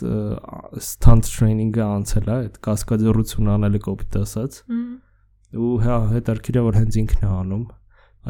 [0.90, 4.60] stunt training-ը անցել է, այդ կասկադիորություն անելը կոպիտ ասած։
[5.60, 7.64] ու հա հետարքիր է որ հենց ինքն է անում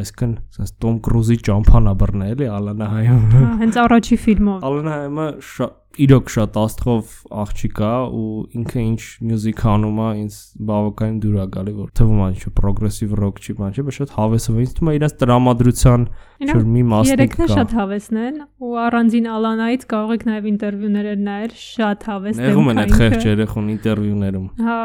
[0.00, 5.79] այսինքն sense Tom Cruise-ի ճամփան է բռնել էլի Ալանահայում Հա, Հենց առաջի ֆիլմով։ Ալանահայումը շատ
[5.98, 8.26] իրոք շատ աստղով աղջիկ է ու
[8.60, 10.36] ինքը ինչ մյուզիկ անում է ինձ
[10.70, 14.14] բավականին դուր է գալի որ թվում է ինչ պրոգրեսիվ ռոք չի բան չի բայց շատ
[14.20, 16.06] հավեսով է ինձ թվում է իրաց տրամադրության
[16.40, 21.08] որ մի մասնիկ Երեքն կա շատ հավեսն են ու առանձին Ալանայից կարող եք նաև ինտերվյուներ
[21.26, 24.78] նայել, շատ հավես նեղում են այդ խեղճ երեխուն ինտերվյուներում Հա,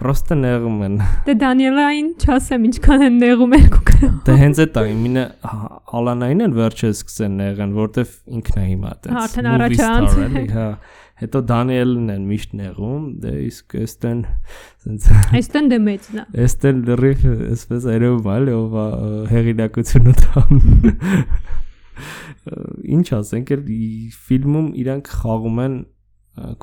[0.00, 0.96] պրոստը նեղում են
[1.28, 5.24] դե Դանիելային չասեմ ինչքան են նեղում երկու կրով։ Դե հենց այդ է, իմինը
[5.94, 9.74] Ալանային էլ վերջը սկսեն նեղեն, որտեվ ինքն է հիմա այդպես։ Հա, արդեն առաջ
[10.44, 10.66] է անցել։ Հա,
[11.22, 14.22] հետո Դանիելն են միշտ նեղում, դե իսկ էստեն
[14.84, 18.76] սենց Այստեն դե մեծն է։ էստեն լրիվ այսպես երևում է, ով
[19.30, 20.62] հեղինակությունը տան։
[22.98, 23.66] Ինչ ասենք, էլ
[24.26, 25.76] ֆիլմում իրանք խաղում են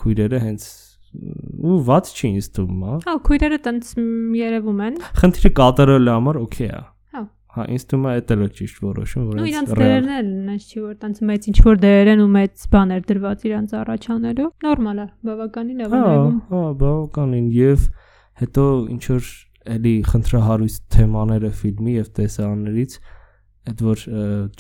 [0.02, 0.68] քույրերը հենց
[1.12, 3.90] ու ված չի ինձ թվում, հա։ Հա, քույրերը տենց
[4.42, 6.82] երևում են։ Խնդիրը կատարելու համար օքեյ է։
[7.52, 10.80] Հա։ Հա, ինձ թվում է դա էլ ճիշտ որոշում, որ ռեալ- դերերն էլ նենց չի
[10.86, 15.08] որ տենց մեծ ինչ որ դերեր են ու մեծ բաներ դրված իրանց առաջանելու։ Նորմալ է,
[15.28, 17.80] բավականին է Հա, նայվում։ հա, բավականին եւ
[18.42, 19.24] հետո ինչ որ
[19.76, 22.92] էլի խնդրահարույց թեմաները ֆիլմի եւ տեսարաններից
[23.67, 24.03] այդ որ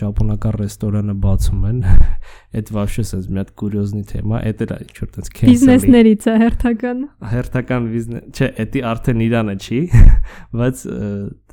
[0.00, 1.76] ճապոնական ռեստորանը բացում են
[2.58, 6.34] այդ вообще sense մի հատ կուրիոզնի թեմա այդ էլ ինչ որ տենց cancel բիզնեսներից է
[6.42, 9.80] հերթական հերթական բիզնես չէ էդի արդեն իրանը չի
[10.58, 10.82] բայց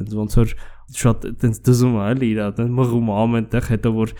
[0.01, 0.55] տենց ոնց որ
[1.03, 4.15] շատ տենց դզում է էլի իրա տենց մղում ամենտեղ հետո որ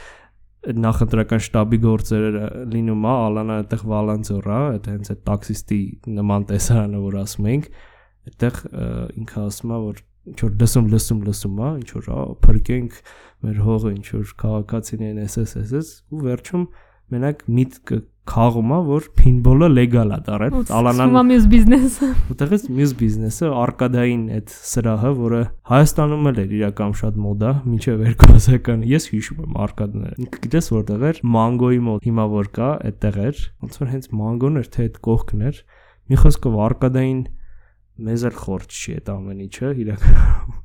[0.63, 5.79] նախընտրական շտաբի գործերը լինում է ալանա այդտեղ վալանձորա այդ հենց այդ տաքսիստի
[6.21, 7.67] նման տեսարանը որ ասում ենք
[8.29, 8.61] այդտեղ
[9.23, 12.10] ինքը ասում է որ ինչ որ լսում լսում լսում է ինչ որ
[12.44, 13.00] փրկենք
[13.46, 16.68] մեր հողը ինչ որ քաղաքացիներն SSS ու վերջում
[17.08, 22.92] մենակ միտքը խաղում է որ փինբոլը լեգալ է դարել ալանան ու մյուս բիզնեսը ուտեղից մյուս
[23.00, 29.40] բիզնեսը արկադային այդ սրահը որը Հայաստանում էլ էր իրական շատ մոդա մինչև 2000-ական ես հիշում
[29.46, 31.22] եմ արկադները գիտես որտեղ էր?
[31.38, 35.48] Մանգոյի մոտ հիմա որ կա այդտեղ էր ոնց որ հենց մանգոն էր թե այդ կողքն
[35.48, 35.62] էր
[36.08, 37.22] մի խոսքով արկադային
[38.06, 40.57] մեզ էլ խորտ չի այդ ամեն ինչը իրականում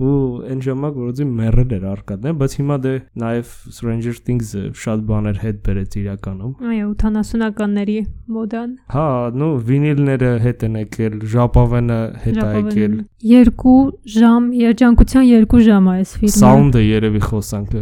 [0.00, 0.14] ու
[0.50, 5.60] այն ժամանակ որոդի մեռել էր արկադն բայց հիմա դե նաև Stranger Things-ը շատ բաներ հետ
[5.68, 7.98] բերեց իրականում այո 80-ականների
[8.34, 9.06] մոդան հա
[9.40, 13.74] նո վինիլները հետ են եկել ժապավենը հետ է եկել 2
[14.14, 17.76] ժամ երջանկության 2 ժամ է այս ֆիլմը սաունդը երևի խոսանք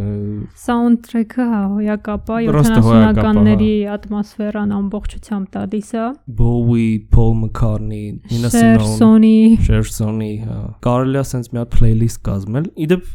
[0.67, 10.31] սաունդթրեքը հա հոյակապա 70-ականների ատմոսֆերան ամբողջությամբ տալիս է Bowie, Paul McCartney, Nina Simone Շերսոնի Շերսոնի,
[10.47, 13.11] հա։ Կարելի է sense մի հատ playlist կազմել։ Իդեպ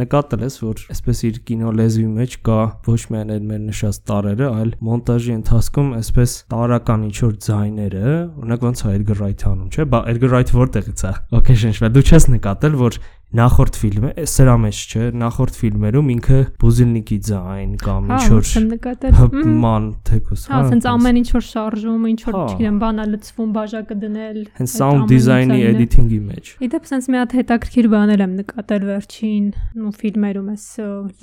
[0.00, 4.46] նկատել ես, որ այսպես իր կինո լեզվի մեջ կա ոչ միայն այդ մեր նշած տարերը,
[4.62, 9.86] այլ մոնտաժի ընթացքում այսպես տարական ինչ որ ձայները, օրինակ ոնց է Edgar Wright անում, չէ՞,
[9.92, 11.12] բա Edgar Wright որտեղից է։
[11.42, 12.98] Okay, շնչվել։ Դու չես նկատել, որ
[13.32, 19.86] նախորդ ֆիլմը, սրա մեջ չէ, նախորդ ֆիլմերում ինքը բուզիլնիկի ձայն կամ հա, ինչ որ ման
[20.08, 24.74] թեկոս, հա, ասենց ամեն ինչ որ շարժում, ինչ որ, չգիտեմ, բանա լցվում, բաժակը դնել, հենց
[24.76, 29.48] sound design-ի editing-ի մեջ։ Իդեպ sense մի հատ հետաքրքիր բաներ եմ նկատել վերջին
[29.80, 30.66] ու ֆիլմերում էս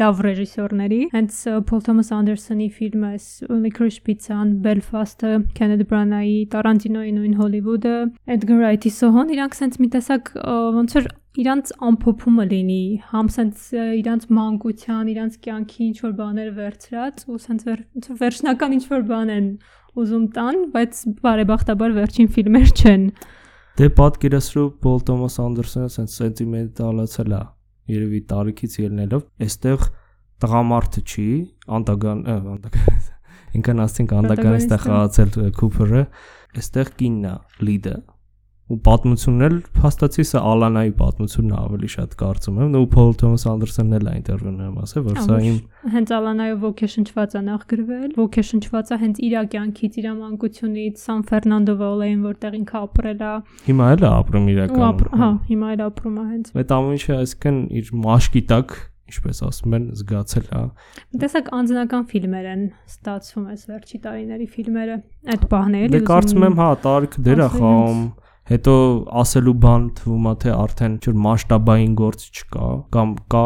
[0.01, 7.37] լավ ռեժիսորների, հենց Paul Thomas Anderson-ի ֆիլմը էս Licorice Pizza-ն, Belfast-ը, Kenneth Branagh-ի, Tarantino-ի նույն
[7.37, 7.97] Hollywood-ը,
[8.33, 10.33] Edgar Wright-ի Soho-ն, իրանք sense մի տեսակ
[10.79, 13.65] ոնց որ իրանց ամփոփումը լինի, համ սենց
[13.99, 17.83] իրանց մանկության, իրանց կյանքի ինչ որ բաներ վերցրած ու սենց վեր,
[18.21, 19.47] վերջնական ինչ որ բան են
[19.99, 23.05] ուզում տան, բայց բարեբախտաբար վերջին ֆիլմեր չեն։
[23.79, 27.41] Դե պատկերացրու Պոլ Թոմաս Անդերսոնը սենց սենտիմենտալացել է,
[27.93, 29.87] երևի տարիքից ելնելով, այստեղ
[30.43, 31.29] տղամարդը չի,
[31.77, 33.01] Անտագան, Անտագան
[33.59, 36.03] ինքն ասենք Անտագանիստը խաղացել Կուպերը,
[36.59, 37.35] այստեղ կինն է,
[37.69, 37.95] լիդը
[38.69, 43.95] ու պատմությունն էլ փաստացի սա Ալանայի պատմությունն ավելի շատ կարծում եմ, ու Փոլ Թոմաս Անդերսոնն
[43.97, 45.57] էլ ինտերվյուում ասել, որ սա իմ
[45.95, 51.75] հենց Ալանայով ոգեշնչված է նախ գրվել, ոգեշնչված է հենց իր կյանքից, իր մանկությունից, Սան Ֆերնանդո
[51.81, 53.33] Վալեին, որտեղ ինքը ապրել է։
[53.69, 57.59] Հիմա էլ է ապրում իրականում։ Հա, հիմա էլ ապրում է հենց։ Այդ ամեն ինչը այսքան
[57.79, 58.77] իր մաշկի տակ
[59.09, 60.63] ինչպես ասում են, զգացել, հա։
[61.23, 64.97] Տեսակ անձնական ֆիլմեր են ստացվում այս վերջի տարիների ֆիլմերը,
[65.33, 68.03] այդ բաները։ Դե կարծում եմ, հա, տարիք դեր է խաղում
[68.49, 68.75] հետո
[69.21, 73.43] ասելու բան թվում է թե արդեն ինչ-որ մասշտաբային գործ չկա կամ կա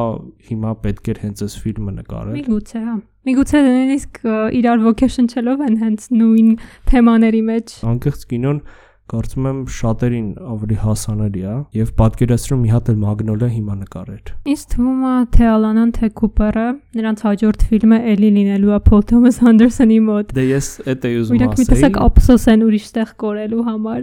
[0.50, 4.22] հիմա պետք էր հենց այս ֆիլմը նկարել։ Միգուցե, հա։ Միգուցե նույնիսկ
[4.60, 6.50] իրար ոգեշնչելով են հենց նույն
[6.92, 8.64] թեմաների մեջ։ Անկեղծ կինոն
[9.12, 14.64] կարծում եմ շատերին ավելի հասանելի է եւ պատկերացրում մի հատ էլ Մագնոլիա հիմա նկարեր։ Ինձ
[14.74, 16.68] թվում է թե Ալանան թե Կուպերը
[17.00, 21.34] նրանց հաջորդ ֆիլմը էլի լինելու է Փոլ Թոմաս Անդերսոնի մոտ։ Դե ես էդ էի ուզում
[21.34, 24.02] ասել։ Իրանք մի տեսակ ափսոս են ուրիշտեղ կորելու համար։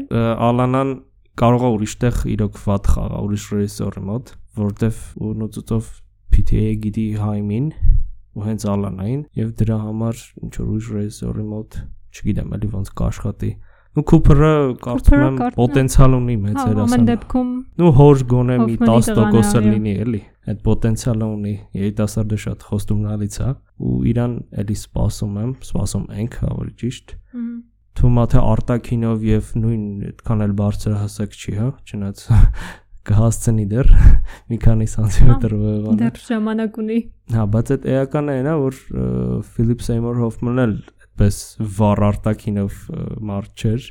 [0.51, 0.93] Ալանան
[1.41, 4.97] կարող է ուրիշտեղ իրոք վատ խաղա ուրիշ ռեժիսորի մոտ, որտեվ
[5.31, 5.91] ունոցով
[6.31, 7.71] PTA գիտի հայմին
[8.37, 11.79] ու հենց Ալանային եւ դրա համար ինչ որ ուրիշ ռեժիսորի մոտ
[12.11, 13.51] չգիտեմ էլի ոնց կաշխատի
[13.90, 14.50] ու Cooper-ը
[14.85, 17.48] կարծում եմ պոտենցիալ ունի մեծ հերասան։ Հա, ամեն դեպքում
[17.81, 23.48] ու հոր գոնե մի 10%-ը լինի էլի։ Այդ պոտենցիալը ունի։ Երիտասարդը շատ խոստումնալից է
[23.81, 27.16] ու իրան էլի սպասում եմ, սպասում ենք, ավելի ճիշտ։
[28.00, 32.22] Թվում է թե արտակինով եւ նույն այդքան էլ բարձրահասակ չի, հա, չնայած
[33.11, 33.90] կհասցնի դեռ
[34.53, 36.98] մի քանի սանտիմետր ուղեղանը։ Դեռ ժամանակ ունի։
[37.35, 38.81] Հա, բայց այդ էականն է նա, որ
[39.50, 40.74] Ֆիլիպ Սեյմոր Հոֆմանն էլ
[41.21, 42.77] այդպես վառ արտակինով
[43.29, 43.89] մարդ չէր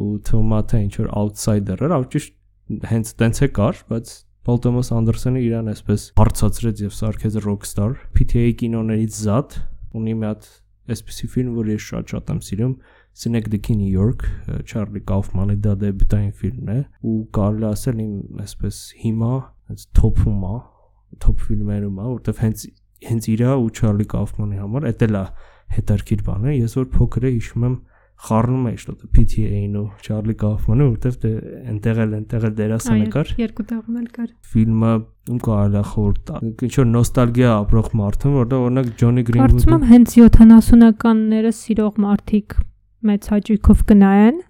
[0.00, 4.60] ու թվում է թե ինչ որ outsider էր, ճիշտ հենց տենց է կար, բայց Paul
[4.64, 9.58] Thomas Anderson-ը իրան այսպես հարցածրեց եւ սարքեց Rockstar PTA կինոներից զատ
[10.00, 10.48] ունի մի հատ
[10.92, 12.74] այսպեսի ֆիլմ, որ ես շատ-շատ եմ սիրում,
[13.12, 14.24] Synecdoche New York,
[14.64, 19.32] Charlie Kaufman-ի դա դեբյուտային ֆիլմն է ու կարելի ասել իմ այսպես հիմա
[19.72, 20.56] այս top-ում է,
[21.22, 22.64] top ֆիլմերում է, որտեվ հենց
[23.12, 25.24] հենց իրա ու Charlie Kaufman-ի համար էդ էլ է
[25.78, 27.76] հետաքրքիր բան է։ Ես որ փոքր էի հիշում եմ
[28.22, 31.30] խառնում էի շտոտը PTA-ին ու Charlie Kaufman-ը, որտեվ դե
[31.72, 34.92] այնտեղ էլ այնտեղ էլ դերասանը կար։ Երկու տեղում էլ կար։ Ֆիլմը
[35.32, 36.30] ում կարելի է խորտ
[36.68, 42.56] ինչ որ նոստալգիա ապրող մարդն, որտեղ օրինակ Johnny Greenwood-ը Կարծում եմ հենց 70-ականները սիրող մարդիկ
[43.10, 44.40] մեծ հաճույքով կնայեն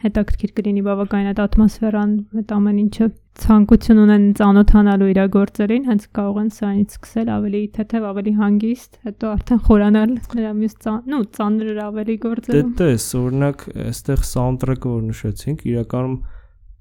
[0.00, 3.08] հետաքրքիր կլինի բավականին այդ ատմոսֆերան այդ ամեն ինչը
[3.40, 9.30] ցանկություն ունեն ծանոթանալու իր գործերին, հենց կարող են սրանից սկսել ավելի թեթև, ավելի հանգիստ, հետո
[9.30, 15.02] արդեն խորանալ նրա մյուս ծան, նո, ծանր ավելի Դե գործերում։ տես, օրինակ, այստեղ soundtrack-ը որ
[15.10, 16.16] նշեցինք, իրականում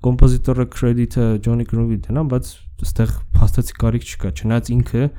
[0.10, 2.54] կոմպոզիտորը credit-ը Johnny Greenwood-ն է, բայց
[2.86, 5.10] այստեղ փաստացի կարիք չկա, չնայած ինքը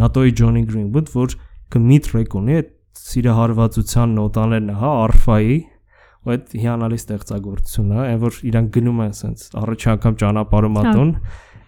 [0.00, 1.36] NATO-ի Johnny Greenwood, որ
[1.74, 2.72] կմիտ ռեկ ունի այդ
[3.04, 5.56] սիրահարվածության նոտաներն է, հա, արֆայի,
[6.24, 11.12] ու այդ հիանալի ստեղծագործություն է, այն որ իրանք գնում են սենց առաջի անգամ ճանապարհում ատոն,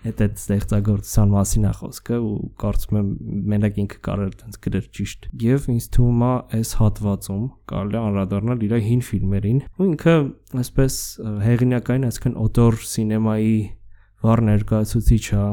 [0.06, 3.08] այդ այդ ստեղծագործության մասին է խոսքը ու կարծում եմ
[3.52, 8.02] մենակ ինքը կարող է այդպես գրել ճիշտ։ Եվ ինձ թվում է այս հատվածում կարելի է
[8.06, 10.14] անդրադառնալ իր հին ֆիլմերին, ու ինքը
[10.62, 10.98] այսպես
[11.46, 13.56] հեղինակային, այսինքն օտոր սինեմայի
[14.26, 15.46] վառ ներկայացուցիչ է,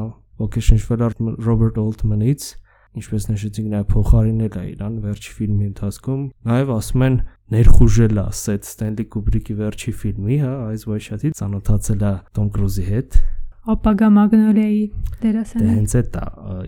[0.44, 1.08] ոգեշնչվել է
[1.44, 2.46] Ռոբերտ Օլտմանից
[2.94, 7.16] ինչպես նշեցինք նաև փոխարինել է իրան վերջի ֆիլմի ընթացքում նաև ասում են
[7.52, 10.52] ներխուժել է Սեթ Ստենլի Կուբրիկի վերջի ֆիլմի, հա,
[10.88, 13.18] Wide Shut-ի ծանոթացել է Տոմ Կրուզի հետ։
[13.74, 16.16] Ապագա Մագնոլիայի Դե դերասանը։ հենց այդ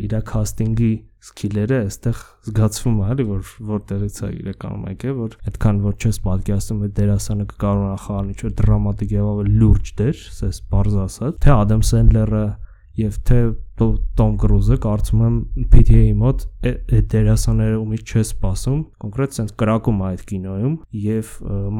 [0.07, 0.93] իր քաստինգի
[1.27, 6.85] սկիլերը այստեղ զգացվում է, էլի որ որտեղից է իրականում եկել, որ այդքան որ չես պատկերացնում
[6.87, 11.83] այդ դերասանը կկարողանա խաղալ ինչ-որ դրամատիկ եւ ավելի լուրջ դեր, ասես բարձ ասած, թե Ադամ
[11.91, 12.45] Սենդլերը
[13.03, 13.41] եւ թե
[13.77, 15.35] Տոմ Կրուզը կարծում եմ
[15.73, 21.33] PTA-ի մոտ այդ դերասանները ումից չես սպասում կոնկրետ sense կրակում է այդ կինոյում եւ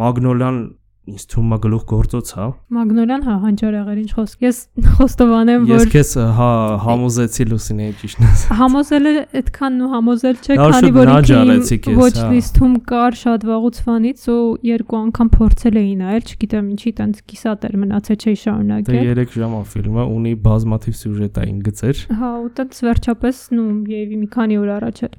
[0.03, 0.59] Մագնոլյան
[1.07, 4.59] ինձ թվում է գլուխ գործոց հա Մագնոլյան հա հանճարեղեր ինչ խոսք։ Ես
[4.97, 6.49] խոստովանեմ, ես որ քեզ հա
[6.83, 12.75] համոզեցի լուսինեի ճիշտ ասած համոզելը այդքան ու համոզել չէ, քանի որ քեզ, ոչ հա։ լիստում
[12.91, 18.19] կար շատ վաղուց ֆանից ու երկու անգամ փորձել էի նայել, չգիտեմ ինչի տենց կիսատեր մնացել
[18.27, 23.69] չէի Դե շարունակել։ 3 ժամա ֆիլմը ունի բազմաթիվ սյուժետային գծեր Հա, ու տենց վերջապես, նու,
[23.95, 25.19] եւի մի քանի օր առաջ էր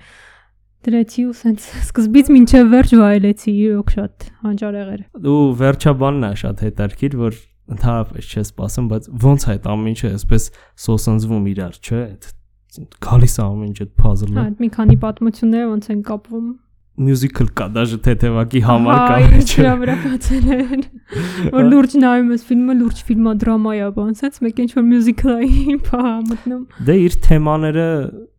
[0.88, 5.02] դրեցի ու սենց սկզբից մինչև վերջ վայելեցի իրոք շատ հանճարեղեր։
[5.34, 7.40] ու վերջաբանն է շատ հետարքիր որ
[7.78, 10.46] ընդհանրապես չես սպասում բայց ոնց է այդ ամեն ինչը այսպես
[10.88, 12.30] սոսնձվում իրար չէ այդ
[13.08, 16.48] գալիս է ամեն ինչ այդ Հա, puzzle-ը այդ մի քանի պատմությունները ոնց են կապվում։
[17.08, 20.86] musical կա դաժե թեթևակի համար Հա, կա չէ դրա վրա կացել են։
[21.54, 26.02] Որ լուրջ նայում ես ֆիլմը, լուրջ ֆիլմա դրամայա, բան, սենց մեկ ինչ որ մյուզիկլայի բա
[26.32, 27.88] մտնում։ դե իր թեմաները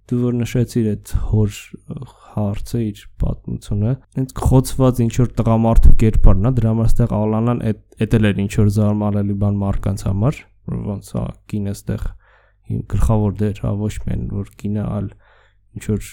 [0.08, 1.56] դու որ նշեցիր այդ հոր
[2.38, 8.16] հարցը իր պատմությունը այնց խոցված ինչ որ տղամարդու կերպարն է դրա համար ստեղ ալանան այդ
[8.18, 10.40] էլ էր ինչ որ զարմանալի բան մարկանց համար
[10.88, 12.06] ոնց է կինը ստեղ
[12.68, 15.06] իմ գլխավոր դեր հա ոչ միայն որ կինը ալ
[15.78, 16.10] ինչ որ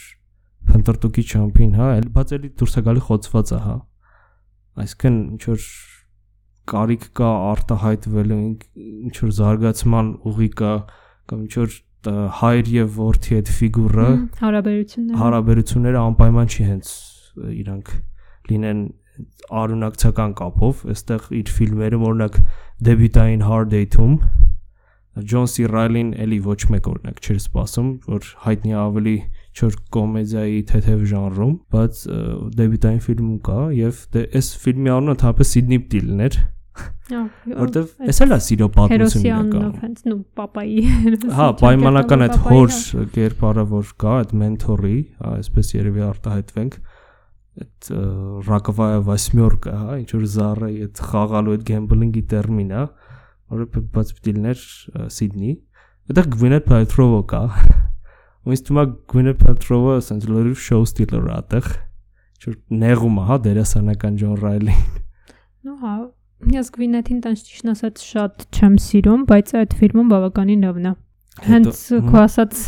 [0.69, 3.75] փնտրտուկի չամփին հա այլ բաց էլի դուրս է գալի խոցված է հա
[4.85, 5.65] այսինքն ինչ որ
[6.71, 10.71] կարիք կա արտահայտվելու ինչ որ զարգացման ուղի կա
[11.29, 11.75] կամ ինչ որ
[12.39, 14.07] հայր եւ որդի այդ ֆիգուրը
[14.41, 16.91] Հարաբերությունները։ հարաբերությունները անպայման չի հենց
[17.55, 17.91] իրանք
[18.51, 18.81] լինեն
[19.55, 22.39] արունակցական կապով, այստեղ իր ֆիլմերում օրինակ
[22.89, 24.15] դեբյուտային Hard Date-ում
[25.15, 29.13] Ջոն Սի Ռայլին էլի ոչ մեկ օրինակ չէր սպասում, որ հայտնի ավելի
[29.55, 32.01] չոր կոմեդիայի թեթև ժանրում, բայց
[32.59, 36.37] դեբյուտային ֆիլմում կա եւ դե այս ֆիլմի անունը թափը Սիդնի Պտիլն էր,
[37.09, 40.67] որտեվ էս էլ է սիրո պատմություն Հերոսյանով իրականում։ հենց, նու, papai։
[41.37, 42.75] Հա, պայմանական այդ հոր
[43.15, 46.77] կերպարը որ կա, այդ մենթորի, հա, այսպես երևի արտահայտվենք,
[47.65, 47.89] այդ
[48.49, 52.83] ռակվայա վասմյորկա, հա, ինչ որ զառը այդ խաղալու այդ գեմբլինգի տերմին է,
[53.55, 54.63] որը բ- բաց պիտիլներ
[55.15, 55.53] Սիդնի։
[56.05, 57.43] Այդտեղ Gwyneth Paltrow կա։
[58.45, 61.69] Ու ինձ թվում է Gwyneth Paltrow-ը ասենց լրիվ show stealer է այդտեղ։
[62.35, 64.75] Ինչ որ նեղում է, հա, դերասանական Ջոն Ռայլի։
[65.65, 65.93] Նու հա,
[66.55, 70.93] ես Գվինեթին տենց ճիշտ ասած շատ չեմ սիրում, բայց այդ ֆիլմում բավականին լավն է։
[71.45, 72.59] Հենց քո ասած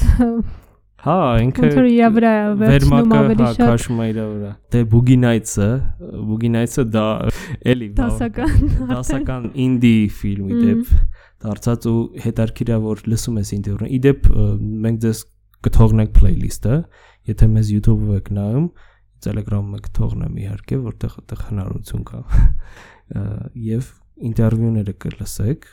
[1.07, 4.49] Հա, ինքը ոնց որ իր վրա վերցնում վերմակը ավելի հա շատ քաշում է իր վրա։
[4.73, 5.67] Դե Boogie Nights-ը,
[6.29, 7.03] Boogie Nights-ը դա
[7.73, 8.55] էլի դասական
[8.89, 10.91] դասական ինդի ֆիլմի դեպ
[11.45, 11.95] դարձած ու
[12.25, 14.27] հետարքիր է որ լսում ես ինտերվյուն։ Իդեպ
[14.87, 15.23] մենք ձեզ
[15.67, 16.81] կթողնենք playlist-ը,
[17.29, 18.67] եթե մեզ YouTube-ով եք նայում,
[19.27, 22.19] Telegram-ում եք թողնեմ իհարկե, որտեղ այդտեղ հնարավորություն կա։
[23.67, 23.91] Եվ
[24.27, 25.67] ինտերվյուները կլսեք։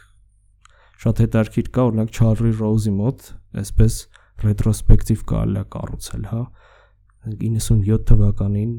[1.05, 3.25] Շատ հետարքիր կա, օրինակ Charlie Rose-ի մոտ,
[3.63, 3.97] այսպես
[4.45, 6.43] ռետրոսպեկտիվ կարելի է կառուցել, հա
[7.25, 8.75] 97 թվականին,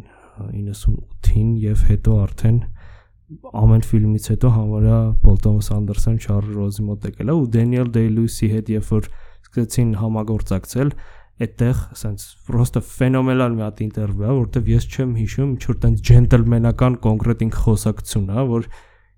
[0.45, 2.57] 98-ին եւ հետո արդեն
[3.57, 8.51] ամեն ֆիլմից հետո համարյա Paul Thomas Anderson Charlie Rose-ի մոտ եկել է ու Daniel Day-Lewis-ի
[8.51, 9.07] հետ երբ որ
[9.47, 10.91] սկսեցին համագործակցել,
[11.35, 16.03] այդտեղ ասենց պրոստը ֆենոմենալ մի հատ ինտերվյու է, որտեվ ես չեմ հիշում, ինչ որ տենց
[16.09, 18.69] ջենտլմենական կոնկրետ ինք խոսակցություն է, որ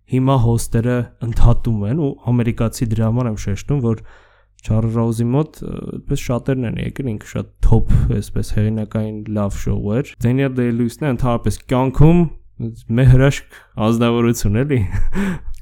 [0.07, 0.95] հիմա հոստերը
[1.27, 4.01] ընդհատում են ու ամերիկացի դրա համար եմ շեշտում, որ
[4.67, 10.09] Չարլ Ռոուզի մոտ այդպես շատերն են եկել, ինքը շատ top, այսպես հեղինակային լավ շոու էր։
[10.25, 12.23] Daniel Day-Lewis-ն է ընդհանրապես կյանքում
[12.97, 14.79] մեր հրաշք ազնվորություն էլի։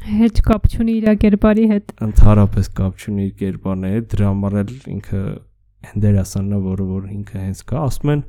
[0.06, 4.74] Հետ կապ չունի իր կերպարի հետ։ Ընդհանրապես կապ չունի իր կերպարն հետ, դրա համար էլ
[4.95, 5.22] ինքը
[5.91, 8.23] հենդերասանն է, որը որ ինքը հենց կա, ասում են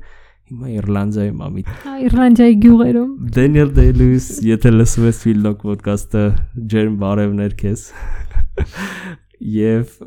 [0.47, 6.21] հիմա Իռլանդիայում ամի։ Հա Իռլանդիայի գյուղերում։ Daniel Day-Lewis, եթե լսում ես Phillock podcast-ը,
[6.71, 7.87] ջերմ բարևներ քեզ։
[9.57, 9.97] Եվ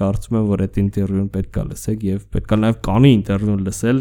[0.00, 3.98] կարծում եմ, որ այդ ինտերվյուն պետքա լսեք եւ պետքա նաեւ կանի ինտերվյուն լսել,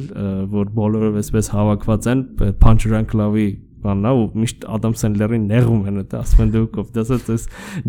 [0.54, 2.22] որ բոլորը այսպես հավաքված են
[2.64, 3.50] Punch-Run Club-ի
[3.84, 7.46] բաննա ու միշտ Ադամ Սենդլերին նեղում են դա ասում են դու կով դասած ես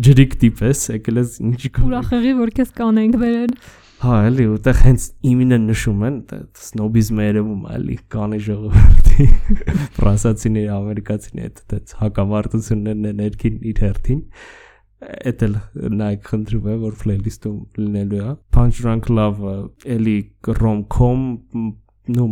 [0.07, 3.55] ջրիկ տիպ ես եկել ես ինչի ուրախ եղի որ քեզ կանենք վերել
[4.01, 6.15] Հա, էլի, ուտեղ հենց իմինը նշում են,
[6.57, 9.27] սնոբիզմը երևում է, էլի, կանի ժողովրդի
[9.97, 14.23] ֆրանսացիների, ամերիկացիների հետ այդպես հակամարտություններն են ներքին իր հերթին
[15.01, 15.53] էդ էլ
[15.97, 19.53] նայեք խնդրում եմ որ playlist-ում լինելու է Punch Drunk Love
[19.95, 20.17] էլի
[20.61, 21.23] rom-com
[22.11, 22.27] նո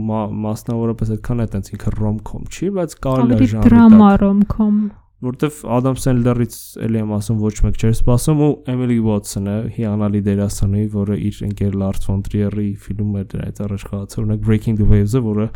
[0.46, 4.78] մասնավորապես այդքան է տենց ինքը rom-com չի, բայց կարելի է ժանրի դրամա rom-com
[5.20, 6.54] որտեվ Ադամ Սենդլերից
[6.86, 11.76] էլի եմ ասում ոչ մեկ չէր սպասում ու Էմիլի Ուոտսոնը հիանալի դերասանը, որը իր ընկեր
[11.82, 15.48] Լարս ֆոն Տրիերի ֆիլմը դրանից առաջ խաղացել, օրինակ Breaking the Waves-ը, որը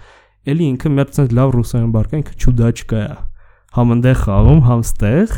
[0.53, 3.17] էլի ինքը մի հատ լավ ռուսերեն բարգա ինքը չուդաչկա է։
[3.73, 5.37] Համ ընդեղ խաղում, համ ստեղ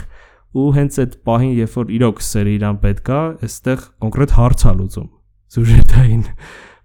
[0.56, 5.10] ու հենց այդ պահին, երբ որ իրոք սերը իրան պետքա, այստեղ կոնկրետ հարց ա լուծում
[5.56, 6.24] սյուժետային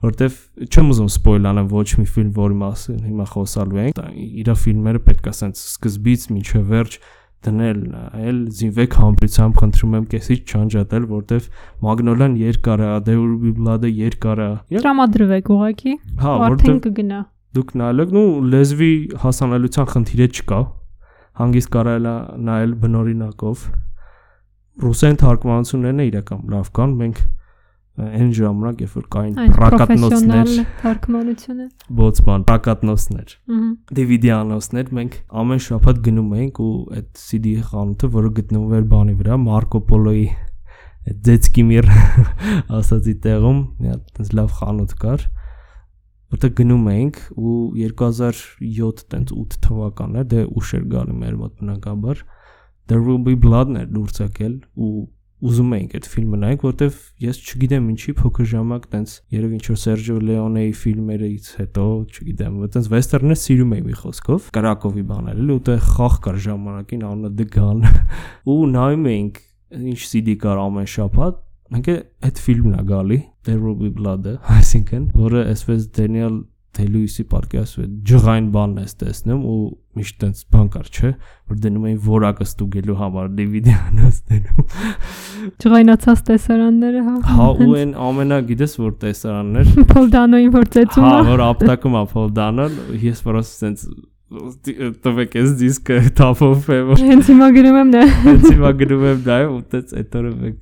[0.00, 3.98] որտեվ չեմ ուզում սպոյլ անեմ ոչ մի ֆիլմ, որի մասին հիմա խոսալու ենք։
[4.40, 6.96] Իրա ֆիլմերը պետքա սենց սկզբից մինչև վերջ
[7.46, 7.78] դնել,
[8.20, 11.46] այլ զինվեք համբրությամբ խնդրում եմ կեսից չանջատել, որտեվ
[11.86, 12.90] Մագնոլան երկար է,
[13.60, 17.20] Blood-ը երկար է։ Տրամադրվեք ուղակի։ Հա, որտեղ կգնա։
[17.56, 18.92] Դուք նայեք, նու լեզվի
[19.24, 20.60] հասանելիության խնդիրը չկա,
[21.40, 22.16] հանգիստ կարել է
[22.50, 23.64] նայել բնորինակով
[24.80, 27.22] ռուսեն թարգմանություններն իրական լավ կան մենք
[28.00, 31.66] այն ժամանակ երբ որ կային պրակատնոցներ թարգմանությունը
[32.00, 33.34] բոցման պրակատնոցներ
[33.98, 36.70] դիվիդիանոցներ մենք ամեն շաբաթ գնում էինք ու
[37.00, 40.26] այդ CD խանութը որը գտնվում էր բանի վրա Մարկո Պոլոյի
[41.30, 41.86] Ձեցկիմիր
[42.80, 45.28] ասացի տեղում մի հատ լավ խանութ կար
[46.30, 51.56] որտեղ գնում էինք ու 2007 տենց 8 թվականն է դե ուշ էր գալի մեր մոտ
[51.62, 52.20] բնականաբար
[52.90, 54.92] There will be blood-ն էր դուրս եկել ու
[55.40, 59.78] ուզում էինք այդ ֆիլմը նայենք, որտեվ ես չգիտեմ ինչի փոքր ժամանակ տենց երևի ինչ որ
[59.80, 65.62] Սերժո Լեոնեի ֆիլմերից հետո, չգիտեմ, տենց վեստերնը սիրում էի մի խոսքով, Կրակովի բաներ, էլի ու
[65.70, 67.86] տեղ խաղ կար ժամանակին անունը Gun
[68.50, 69.40] ու նայում էինք
[69.90, 71.88] ինչ CD կար ամեն շաբաթ մենք
[72.26, 76.34] այդ ֆիլմն է գալի There will be blood-ը, այսինքն, որը այսպես Դենիել
[76.80, 79.56] Դելուիսի պատկերացու է ջղային բանն է տեսնում ու
[80.00, 81.10] միշտ տենց բան կար, չէ,
[81.50, 84.70] որ դնում էին որակը ստուգելու համար DVD-անոց դնում։
[85.64, 91.20] Ջղայնացած տեսարանները, հա։ Հա, ու այն ամենա գիտես որ տեսարաններ։ Փոլդանոին որ ծեծում է։ Հա,
[91.30, 93.86] որ ապտակում է Փոլդանոն, ես որոս տենց
[94.30, 99.24] տվեք այս դիսկը տափով է որ հենց հիմա գրում եմ դա հենց հիմա գրում եմ
[99.26, 100.60] դա ու տենց այդ օրը մեկ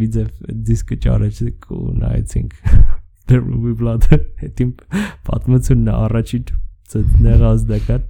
[0.00, 2.56] վիդեո դիսկը ճարեցինք ու նայեցինք
[3.28, 4.08] Be blood
[4.42, 4.72] հետին
[5.28, 6.48] պատմությունն առաջին
[6.88, 8.04] ցեցներազդական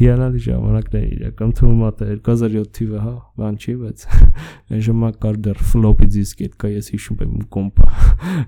[0.00, 1.90] հիանալի ժամանակներ իրական թվում է
[2.26, 5.62] 2007 թիվը հա բան չի բայց այն ժամանակ կար դեռ
[6.16, 7.90] disk այդ կա ես հիշում եմ կոմպա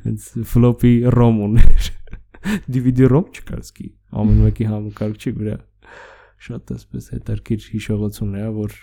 [0.07, 1.91] հենց floppy rom ուներ
[2.66, 5.59] DVD rom չկար սկի ամեն մեկի համակարգ չի վրա
[6.43, 8.76] շատ էսպես հետարքիր հիշողություն է որ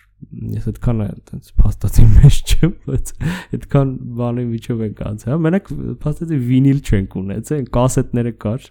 [0.56, 3.12] ես այդքան այտենց փաստացի մեջ չեմ, բայց
[3.58, 5.72] այդքան բանի միջով ենք անցել։ հա, Մենակ
[6.04, 8.68] փաստացի վինիլ չենք ունեցել, կասետները կար։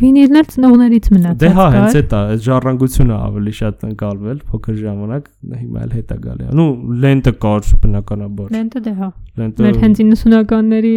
[0.00, 5.26] Վինիլներ ծնողներից մնացած։ Դե հա, հենց այդ է, այդ ժառանգությունը ավելի շատ ընկալվել փոքր ժամանակ,
[5.58, 6.68] հիմա էլ հետա գալի։ Նու
[7.02, 9.10] լենտը կար բնականաբար։ Լենտը դե հա։
[9.42, 10.96] Լենտը Մեր հենց 90-ականների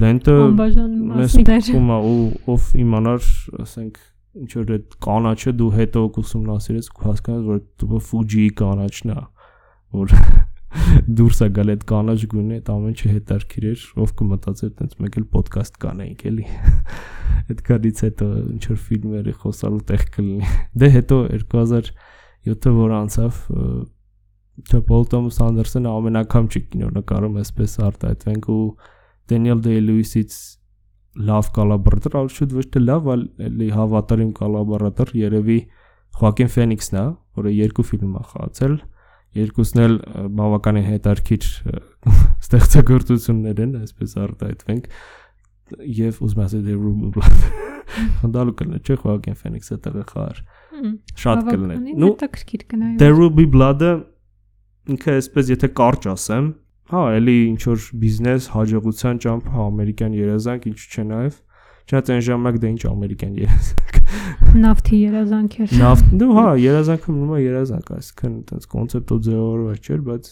[0.00, 2.18] լենտը մեզ թվում է ու
[2.54, 3.28] ով իմանար,
[3.66, 4.00] ասենք
[4.34, 9.20] ինչ որ այդ կանաչը դու հետո ուսումնասիրես ու հասկանաս որ դու Fuji-ի կանաչն է
[9.94, 10.14] որ
[11.18, 15.18] դուրս է գալ այդ կանաչ գույնը այդ ամեն ինչը հետարքիր էր ով կմտածեր տենց մեկ
[15.20, 16.46] էլ ոդկաստ կանեինք էլի
[17.54, 20.50] այդ կարից հետո ինչ որ ֆիլմերի խոսալու տեղ կլինի
[20.82, 23.40] դե հետո 2007-ը որ անցավ
[24.70, 28.58] թե Պոլ Թոմաս Անդերսոնը ամեն անգամ չի կինո նկարում այսպես արտահայտվենք ու
[29.30, 30.36] Դենիել Դեյ-Լուիսից
[31.14, 35.58] լավ կոլաբորատոր, այլ շուտ ոչ թե լավ, այլ էլի հավատարիմ կոլաբորատոր երևի
[36.14, 37.04] Խոակին Ֆենիքսն է,
[37.38, 38.74] որը երկու ֆիլմ է խաղացել,
[39.34, 39.94] երկուսն էլ
[40.38, 41.46] բավականին հետարքիր
[42.44, 44.90] ստեղծագործություններ են, այսպես արտահայտվենք
[45.98, 47.46] եւ ուզում ասել The Ruby Blood։
[48.20, 50.40] Խնդալու կլներ, չէ՞ Joaquin Phoenix-ը տեղը խար։
[51.20, 53.90] Շատ հետաքրքիր կնայեմ։ The Ruby Blood-ը
[54.94, 56.48] ինքը այսպես եթե կարճ ասեմ,
[56.94, 61.42] հա, էլի ինչ որ բիզնես, հաջողության ճամփ, հա, ամերիկյան երազանք, ինչ չէ նաև
[61.84, 63.96] Չնայած այն ժամանակ դա ինչ ամերիկյան երազանք։
[64.64, 70.00] Նավթի երազանք էր։ Նավթ, դու հա, երազանքը մնում է երազանք, այսինքն այդպես կոնցեպտով ձևավորված չէր,
[70.08, 70.30] բայց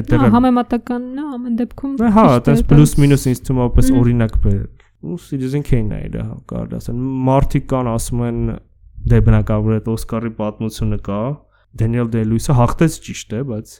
[0.00, 4.38] այդտեղ հա համեմատականն է ամեն դեպքում։ Հա, այդպես պլյուս մինուս ինձ թվում է պես օրինակ
[4.44, 4.70] բերել։
[5.04, 8.38] Ու Citizen Kane-ը էր, հա, կարելի ասել։ Մարտիկ կան ասում են
[9.04, 11.20] դե բնակավար այդ Օսկարի պատմությունը կա։
[11.84, 13.74] Դենիել Դելույսը հաղթեց ճիշտ է, բայց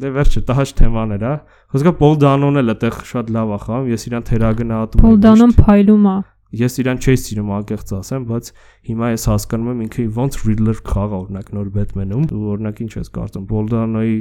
[0.00, 1.36] դե վերջը տահաճ թեման էր, հա։
[1.74, 5.56] Խոսքը Պոլ Դանոն էլ այդտեղ շատ լավ է խաղում, ես իրան թերագնահատում եմ։ Պոլ Դանոն
[5.60, 6.18] փայլում է
[6.50, 8.48] ես իրան չէի սիրում անկեղծ ասեմ, բայց
[8.90, 13.10] հիմա ես հասկանում եմ ինքը ոնց Riddler խաղա օրինակ նոր Batman-ում, ու օրինակ ինչ ես
[13.14, 14.16] կարծում, Boldano-ի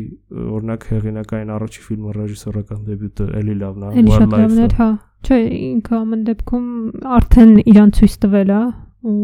[0.59, 4.89] օրինակ հեղինակային առաջի ֆիլմը ռեժիսորական դեբյուտը էլի լավն է, Wildlife-ը։ հա։
[5.19, 5.39] Չէ,
[5.69, 6.67] ինքը ամեն դեպքում
[7.17, 8.61] արդեն իրան ցույց տվել է
[9.09, 9.17] ու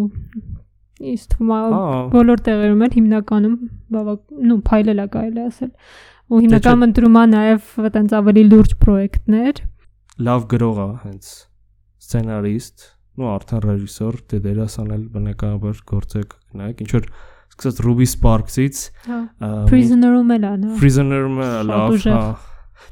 [1.06, 1.80] իսկ թվում է
[2.16, 3.56] բոլոր տեղերում էլ հիմնականում
[3.96, 4.20] բավակ,
[4.50, 5.72] նու փայլել է կարելի ասել։
[6.26, 9.62] Ու հիմնականում ընտրում է նաև այտենց ավելի լուրջ պրոյեկտներ։
[10.26, 11.30] Լավ գրող է հենց
[12.06, 17.06] սցենարիստ ու արդեն ռեժիսոր, դե դերասան էլ բնականաբար գործեք նայեք, ինչ որ
[17.56, 19.20] սկսած Ruby Sparks-ից, հա
[19.70, 22.24] Prisoner-ում էլ նո։ Prisoner-ում լավ, հա։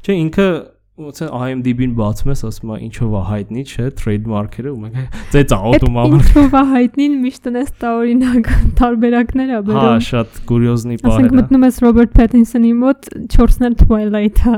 [0.04, 0.48] Չէ, ինքը
[0.94, 5.54] ոնց է IMDb-ին բացում ես, ասում է ինչով է հայտնի, չէ, trademark-երը ու մենք ծեծ
[5.56, 11.10] աուտոմ ամ։ Ինչով է հայտնին միշտ ունես տարօրինակ տարբերակներ ա բերում։ Հա, շատ կուրիոզնի բան
[11.10, 14.54] է։ Ասենք մտնում ես Robert Pattinson-ի մոտ 4-ն էլ Twilight-ը։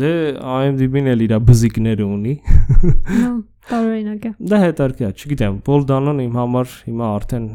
[0.00, 0.10] Դե
[0.58, 3.30] IMDb-ն էլ իր բզիկները ունի։ Նո,
[3.70, 7.46] տարօրինակ է։ Դա հետարքի է, չգիտեմ, Paul Dano-ն իմ համար հիմա արդեն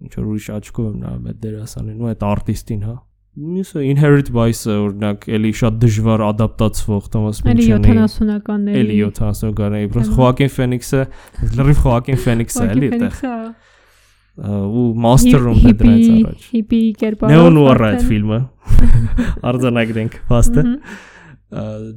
[0.00, 2.94] ինչ որ ուրիշ աչքով եմ նայում այդ դերասանին ու այդ արտիստին, հա
[3.40, 10.10] Մյուսը Inherit Vice-ը օրինակ էլի շատ դժվար ադապտացվող Thomas Pynchon-ի։ Էլի 70-ականների։ Էլի 70-ականների, պրոս
[10.16, 11.00] Joaquin Phoenix-ը,
[11.56, 13.22] լրիվ Joaquin Phoenix-ը էլի այդտեղ։
[14.80, 18.40] ու Master-ում դե դրանից առաջ։ Hippie կերպարով։ Նեոնուար այդ ֆիլմը։
[19.50, 20.66] Արձանագրենք փաստը։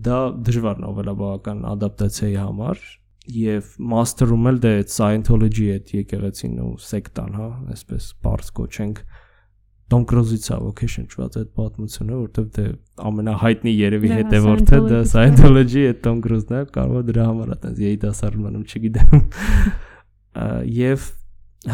[0.07, 2.87] Դա դժվար նովելա բավական ադապտացիայի համար
[3.33, 9.03] եւ master-ում էլ դե Scientology այդ եկեղեցին ու սեկտան, հա, այսպես բարձ կոչենք
[9.93, 12.63] Tom Cruise-ից է ոգեշնչված այդ պատմությունը, որովհետև դե
[13.09, 18.39] ամենահայտնի երևի հետևորդը դա Scientology է Tom Cruise-ն է, կարող է դրա համար այտենց երիտասարդ
[18.45, 19.21] մնում, չգիտեմ։
[20.79, 21.05] Եվ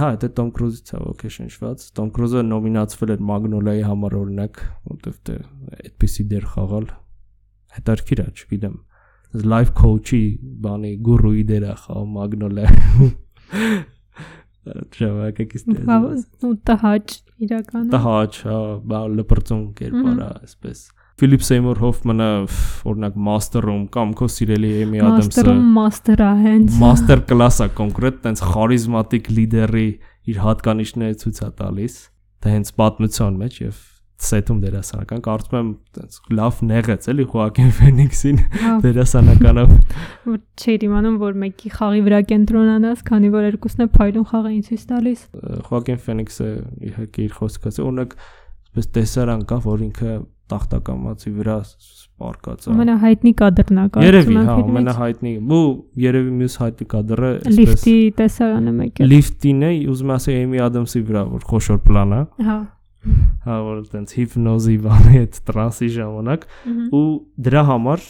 [0.01, 5.38] հա, դա Tom Cruise-ից է ոգեշնչված։ Tom Cruise-ը նոմինացվել էր Magnolia-ի համար օրինակ, որովհետև դե
[5.80, 6.91] այդպիսի դեր խաղալ
[7.80, 8.76] հետարքիր է, չգիտեմ
[9.47, 10.22] life coach-ի
[10.67, 13.09] բանի գուրուի դեր է խաղում Magnolia-ում
[14.99, 15.91] ժամանակակից դեր։
[16.49, 20.88] Ու տհաճ իրականում։ Տհաճ, հա, լպրծուն կերպարա, այսպես։
[21.20, 22.28] Ֆիլիպ Սեյմոր Հոֆմանը
[22.88, 29.30] օրինակ մաստերում կամ քո սիրելի Էմի Ադամսը մաստերում մաստերա հենց մաստեր կլասա կոնկրետ տենց խարիզմատիկ
[29.36, 29.88] լիդերի
[30.32, 31.98] իր հատկանիշները ցույց է տալիս
[32.40, 33.84] դա հենց պատմության մեջ եւ
[34.20, 39.72] սեթում դերասանական կարծում եմ այդպես լավ նեղեց էլի Խոակին Ֆենիքսին հա։ դերասանականով
[40.59, 45.24] չէր իմանում որ մեկի խաղի վրա կենտրոնանաս քանի որ երկուսն է փայլուն խաղային ցույց տալիս
[45.70, 46.49] Խոակին Ֆենիքսը
[46.89, 48.17] իհարկե իր խոսքած է օրինակ
[48.70, 50.17] այսպես տեսարան կա որ ինքը
[50.49, 55.61] տախտակամացի վրա սպարկած է ամենահայտնի կադրն է կարծում եմ երևի հա ամենահայտնի ու
[56.05, 61.03] երևի մյուս հայտնի կադրը այսպես լիֆտի տեսարանը մեկ է լիֆտին է ուզում ասել Էմի Ադամսի
[61.09, 62.57] վրա որ խոշոր պլան է հա
[63.45, 66.41] հա որ տենց հիպնոզի բանի այդ տրանսի ժամանակ
[67.00, 67.04] ու
[67.47, 68.02] դրա համար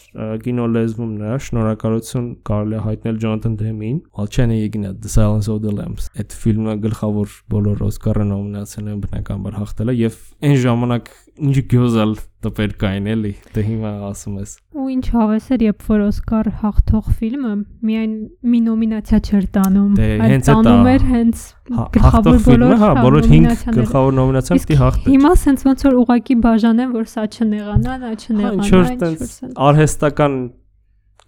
[0.46, 6.10] կինոլեզվում նրա շնորհակալություն կարելի է հայտնել Ջոնաթան Դեմին Ալչենի Իգնատ The Silence of the Lambs
[6.18, 10.20] այդ ֆիլմը գլխավոր բոլոր Օսկարը նոմինացիաներում բնականաբար հաղթել է եւ
[10.50, 12.14] այն ժամանակ ինչ գյոզալ
[12.44, 17.10] տպեր կային էլի դե հիմա ասում ես ու ինչ հավես էր երբ որ Օսկար հաղթող
[17.20, 17.52] ֆիլմը
[17.90, 18.14] միայն
[18.54, 21.44] մի նոմինացիա չէր տանում դե այդ տանում էր հենց
[21.80, 26.40] հա, գլխավոր բոլոր հա բոլոր 5 գլխավոր նոմինացիան պիտի հաղթեր հիմա սենց ոնց որ ուղակի
[26.48, 29.36] բաժանեն որ սա չնեղանա նա չնեղանա ինչ որ տենց
[29.70, 30.40] արհեստական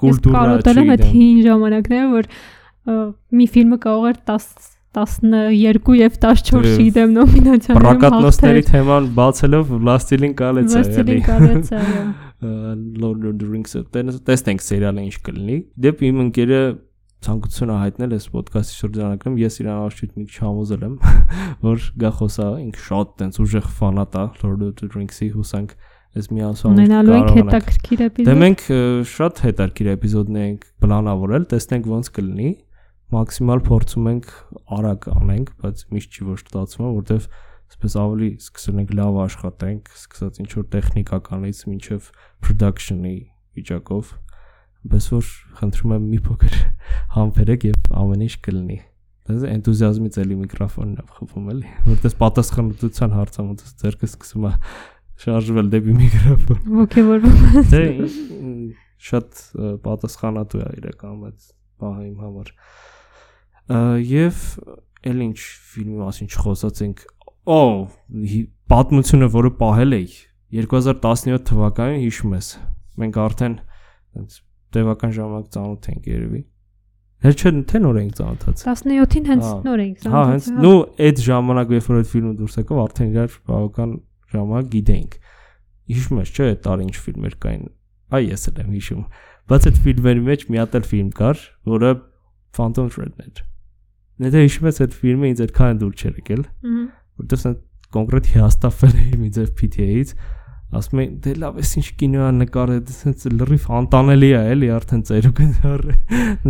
[0.02, 2.32] կուլտուրա չի կարոտել եմ այդ հին ժամանակները որ
[3.38, 4.48] մի ֆիլմը կարող էր 10
[4.98, 11.82] 12 եւ 14-ի դեմ նոմինացիաներում Պրոկատնոստերի թեման բացելով Last-Lin Calets է, էլի։ Last-Lin Calets է,
[11.82, 12.06] այո։
[12.42, 13.84] Lord of the Rings-ը
[14.28, 16.62] տեսնենք սերիալը ինչ կլինի։ Դեպի իմ ընկերը
[17.22, 20.96] ցանկությունը հայտնել էս ոդկասթի շրջանակում ես իրան արշիտ մի քիչ համոզել եմ
[21.70, 25.76] որ գա խոսա ինք շատ տենց ուժեղ ֆանատ է Lord of the Rings-ի հուսանք
[26.18, 28.64] այս մի ասում ունենալու ենք հետաքրքիր էպիզոդ։ Դե մենք
[29.12, 32.50] շատ հետաքրքիր էպիզոդներ ենք պլանավորել, տեսնենք ոնց կլինի
[33.12, 34.32] մաքսիմալ փորձում ենք
[34.78, 37.30] արագ անենք, բայց միշտ չի ոչ ստացվում, որովհետև
[37.72, 42.10] այսպես ավելի սկսել ենք լավ աշխատենք, սկսած ինչ որ տեխնիկականից մինչև
[42.46, 43.18] production-ի
[43.58, 44.12] վիճակով
[44.82, 45.28] բայց որ
[45.60, 46.56] խնդրում եմ մի փոքր
[47.16, 48.78] համբերեք եւ ամեն ինչ կլինի
[49.30, 54.54] դες էնտուզիազմից էլի միկրոֆոնն է խփում էլի որտես պատասխանատվության հարցը ոնց ձերքը սկսում է
[55.22, 57.84] շարժվել դեպի միկրոֆոն ոգևորվում դե
[59.12, 59.44] շատ
[59.86, 61.52] պատասխանատու է իրական այդ
[61.82, 62.52] բահը իմ համար
[63.70, 64.44] եւ
[65.12, 65.40] էլ ինչ
[65.72, 67.04] ֆիլմի մասին չխոսացինք
[67.52, 67.60] օ
[68.72, 70.08] պատմությունը որը պահել էի
[70.62, 72.50] 2017 թվականին հիշում ես
[73.02, 73.58] մենք արդեն
[74.22, 74.40] այնց
[74.76, 76.42] տևական ժամանակ ծանոթ ենք երևի
[77.22, 81.20] Հենց չէ թե նոր ենք ծանոթացել 17-ին հենց նոր ենք ծանոթացել Հա հենց նու այդ
[81.28, 83.92] ժամանակ երբ որ այդ ֆիլմը դուրս եկավ արդեն իրար բավական
[84.32, 85.20] ժամանակ գիտեինք
[85.92, 87.70] Հիշում ես չէ այդ տարի ինչ ֆիլմեր կային
[88.12, 89.06] այ ես էլ եմ հիշում
[89.52, 91.94] բայց այդ ֆիլմերի մեջ մի հատ էլ ֆիլմ կար որը
[92.58, 93.44] Phantom Thread-ն էր
[94.22, 96.44] Եթե հիշում ես այդ ֆիլմը ինձ այդքան դուր չէր եկել։
[97.22, 97.52] Որտեղ սա
[97.96, 100.14] կոնկրետ հիաստավել է իմ ձև PTA-ից։
[100.72, 105.02] Ասում եմ, դե լավ, էս ինչ կինոա նկարել, դա սենց լրիվ անտանելի է, էլի արդեն
[105.10, 105.96] ծերուկ է դառը։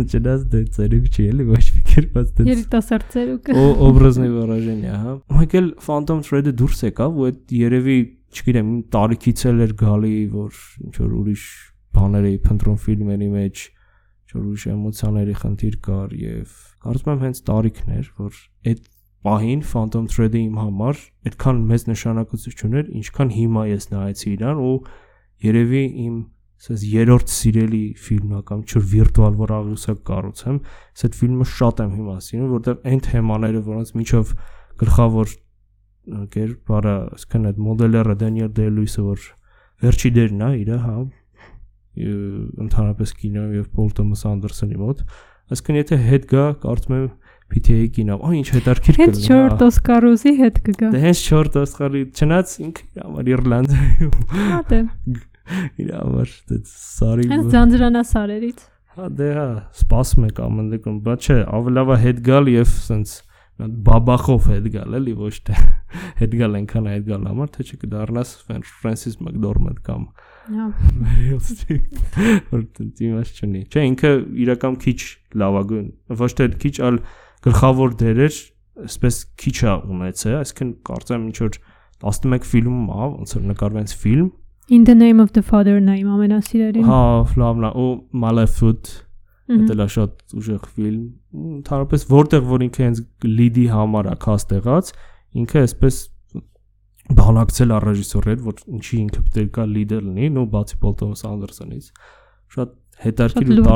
[0.02, 5.00] Չնայած դե ծերուկ չի էլի ոչ մի կերպ, բայց դա երիտասարդ ծերուկը։ Օ օբրազնի վարաժենիա,
[5.02, 7.98] հա։ Ուրեմն Phantom Thread-ը դուրս եկավ, ու այդ երևի,
[8.30, 11.48] չգիտեմ, տարիքից էլ էր գալի, որ ինչ որ ուրիշ
[11.98, 13.64] բաներ էի փնտրում ֆիլմերի մեջ,
[14.22, 18.38] ինչ որ ուրիշ էմոցիաների խնդիր կար եւ կարծում եմ հենց տարիքն էր որ
[18.72, 18.84] այդ
[19.22, 24.72] պահին Phantom Thread-ը իմ համար այդքան մեծ նշանակություն ուներ, ինչքան հիմա ես նայեցի իրան ու
[25.46, 26.16] երևի իմ
[26.62, 30.58] ասես երրորդ սիրելի ֆիլմն է կամ չոր վիրտուալ որ աղյուսակ կառուցեմ,
[30.94, 34.34] ես այդ ֆիլմը շատ եմ հիմա սիրում, որտեղ այն թեմաները, որոնց միջով
[34.82, 35.32] գլխավոր
[36.36, 39.26] կերպարը, ասկան այդ մոդելերը Դանիել Դելույսը որ
[39.82, 40.94] վերջի դերն է իր, հա,
[42.62, 45.02] ընդհանրապես կինո եւ Պոլ Թոմաս Անդերսոնի մոտ,
[45.52, 47.08] այսինքն եթե հետ գա, կարծում եմ
[47.52, 52.02] PTA կինո, այ ինչ հետարքիր կլինի։ Հենց 4 Օսկարուզի հետ կգա։ Դե հենց 4 Օսկարի,
[52.16, 54.80] չնայած ինքը իր համար Իռլանդիայում։ Հա դե։
[55.82, 59.44] Իր համար դե սարի։ Հենց ձանձրանասարերից։ Հա դե հա,
[59.82, 63.14] սպասում եք ամեն դեպքում, բայց չէ, ավելի լավ է հետ գալ եւ սենց
[63.60, 65.56] բաբախով հետ գալ էլի ոչ թե
[66.20, 70.06] հետ գալ այնքան հետ գալ համար թե չկդառնաս Ֆրանսիս Մակդորմենդ կամ
[72.52, 72.64] որ
[72.98, 74.12] դիմաց չունի։ Չէ, ինքը
[74.44, 74.98] իրական քիչ
[75.42, 75.86] լավագույն,
[76.22, 76.98] ոչ թե քիչ, այլ
[77.46, 78.40] գլխավոր դերեր
[78.82, 81.58] այսպես քիչ է ունեցել, այսինքն կարծեմ ինչ որ
[82.02, 84.30] 11 ֆիլմ ա, ոնց որ նկարվեց ֆիլմ
[84.72, 87.00] In the name of the father-ն է իմ ամենասիրելին։ Հա,
[87.36, 87.88] լավն է, ու
[88.22, 88.92] Malefoot
[89.50, 91.02] Դա շատ ուժեղ ֆիլմ։
[91.58, 94.92] Ընդհանրապես որտեղ որ ինքը հենց լիդի համար է cast եղած,
[95.42, 95.98] ինքը այսպես
[97.10, 101.24] բանակցել է ռեժիսորներ, որ ինչի ինքը պետք է կա լիդեր լինի, նո բացի Պոլ Թոմաս
[101.32, 101.88] Անդերսոնից։
[102.52, 103.66] Շատ հետաքրքիր ու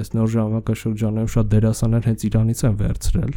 [0.00, 3.34] այս նոր ժամանակաշրջանում շատ դերասաններ հենց Իրանից են վերցրել։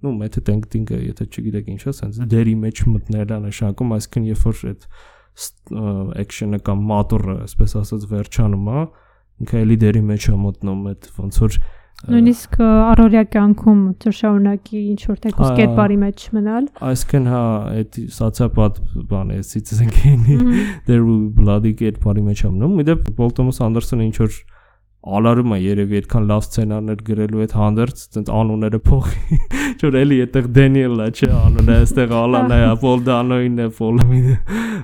[0.00, 4.62] Ну method acting-ը, եթե չգիտեք ինչ է, sense դերի մեջ մտնելա նշանակում, այսինքն երբ որ
[4.70, 4.86] այդ
[6.20, 8.84] action-ը կամ մատուրը, այսպես ասած, վերջանում է,
[9.40, 11.58] ինքը էլի դերի մեջ է մտնում այդ ոնց որ
[12.08, 17.42] Նույնիսկ առօրյա կյանքում ծրշարունակի ինչ որ տեկուս կերպարի մեջ մնալ։ Այսինքն հա,
[17.80, 18.80] այդ սոցիոպատ
[19.10, 20.38] բան է, Citizen Kane-ի
[20.88, 24.40] there will be bloody կերպարի մեջ ամնում։ Իդեպ Paul Thomas Anderson-ը ինչ որ
[25.00, 29.38] ալարում է երևի այդքան լավ սցենարներ գրելու այդ հանդերձ ցենց անունները փոխի
[29.80, 34.34] ճոր էլի այդտեղ Դենիելը չէ անունը այստեղ Ալանն է Պոլ Դանոյն է Պոլմինը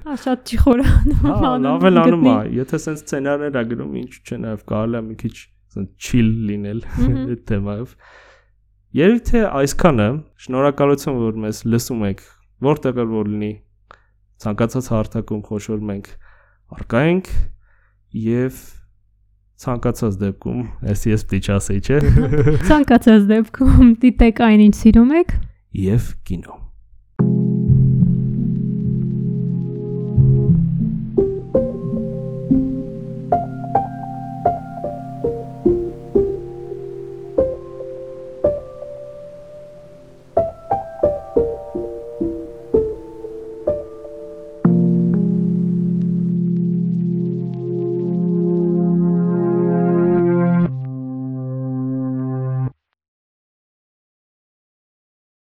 [0.07, 4.11] հա շատ չի խորանում հա լավ էլ անում է եթե ցենց սցենարներ ա գրում ինչ
[4.25, 5.37] չէ նաև կարելի է մի քիչ
[6.01, 7.93] chill լինել այդ թեմայով։
[8.97, 10.09] Երբ թե այսքանը
[10.47, 12.23] շնորհակալություն որ մեզ լսում եք,
[12.67, 13.53] որտեղ էլ որ լինի
[14.47, 16.11] ցանկացած հարթակում խոշոր մենք
[16.77, 17.33] արկա ենք
[18.27, 18.61] եւ
[19.67, 20.61] ցանկացած դեպքում,
[20.91, 22.01] ես ես պիտի չասեի, չէ։
[22.69, 25.35] Ցանկացած դեպքում դիտեք այնինչ սիրում եք
[25.87, 26.66] եւ կինո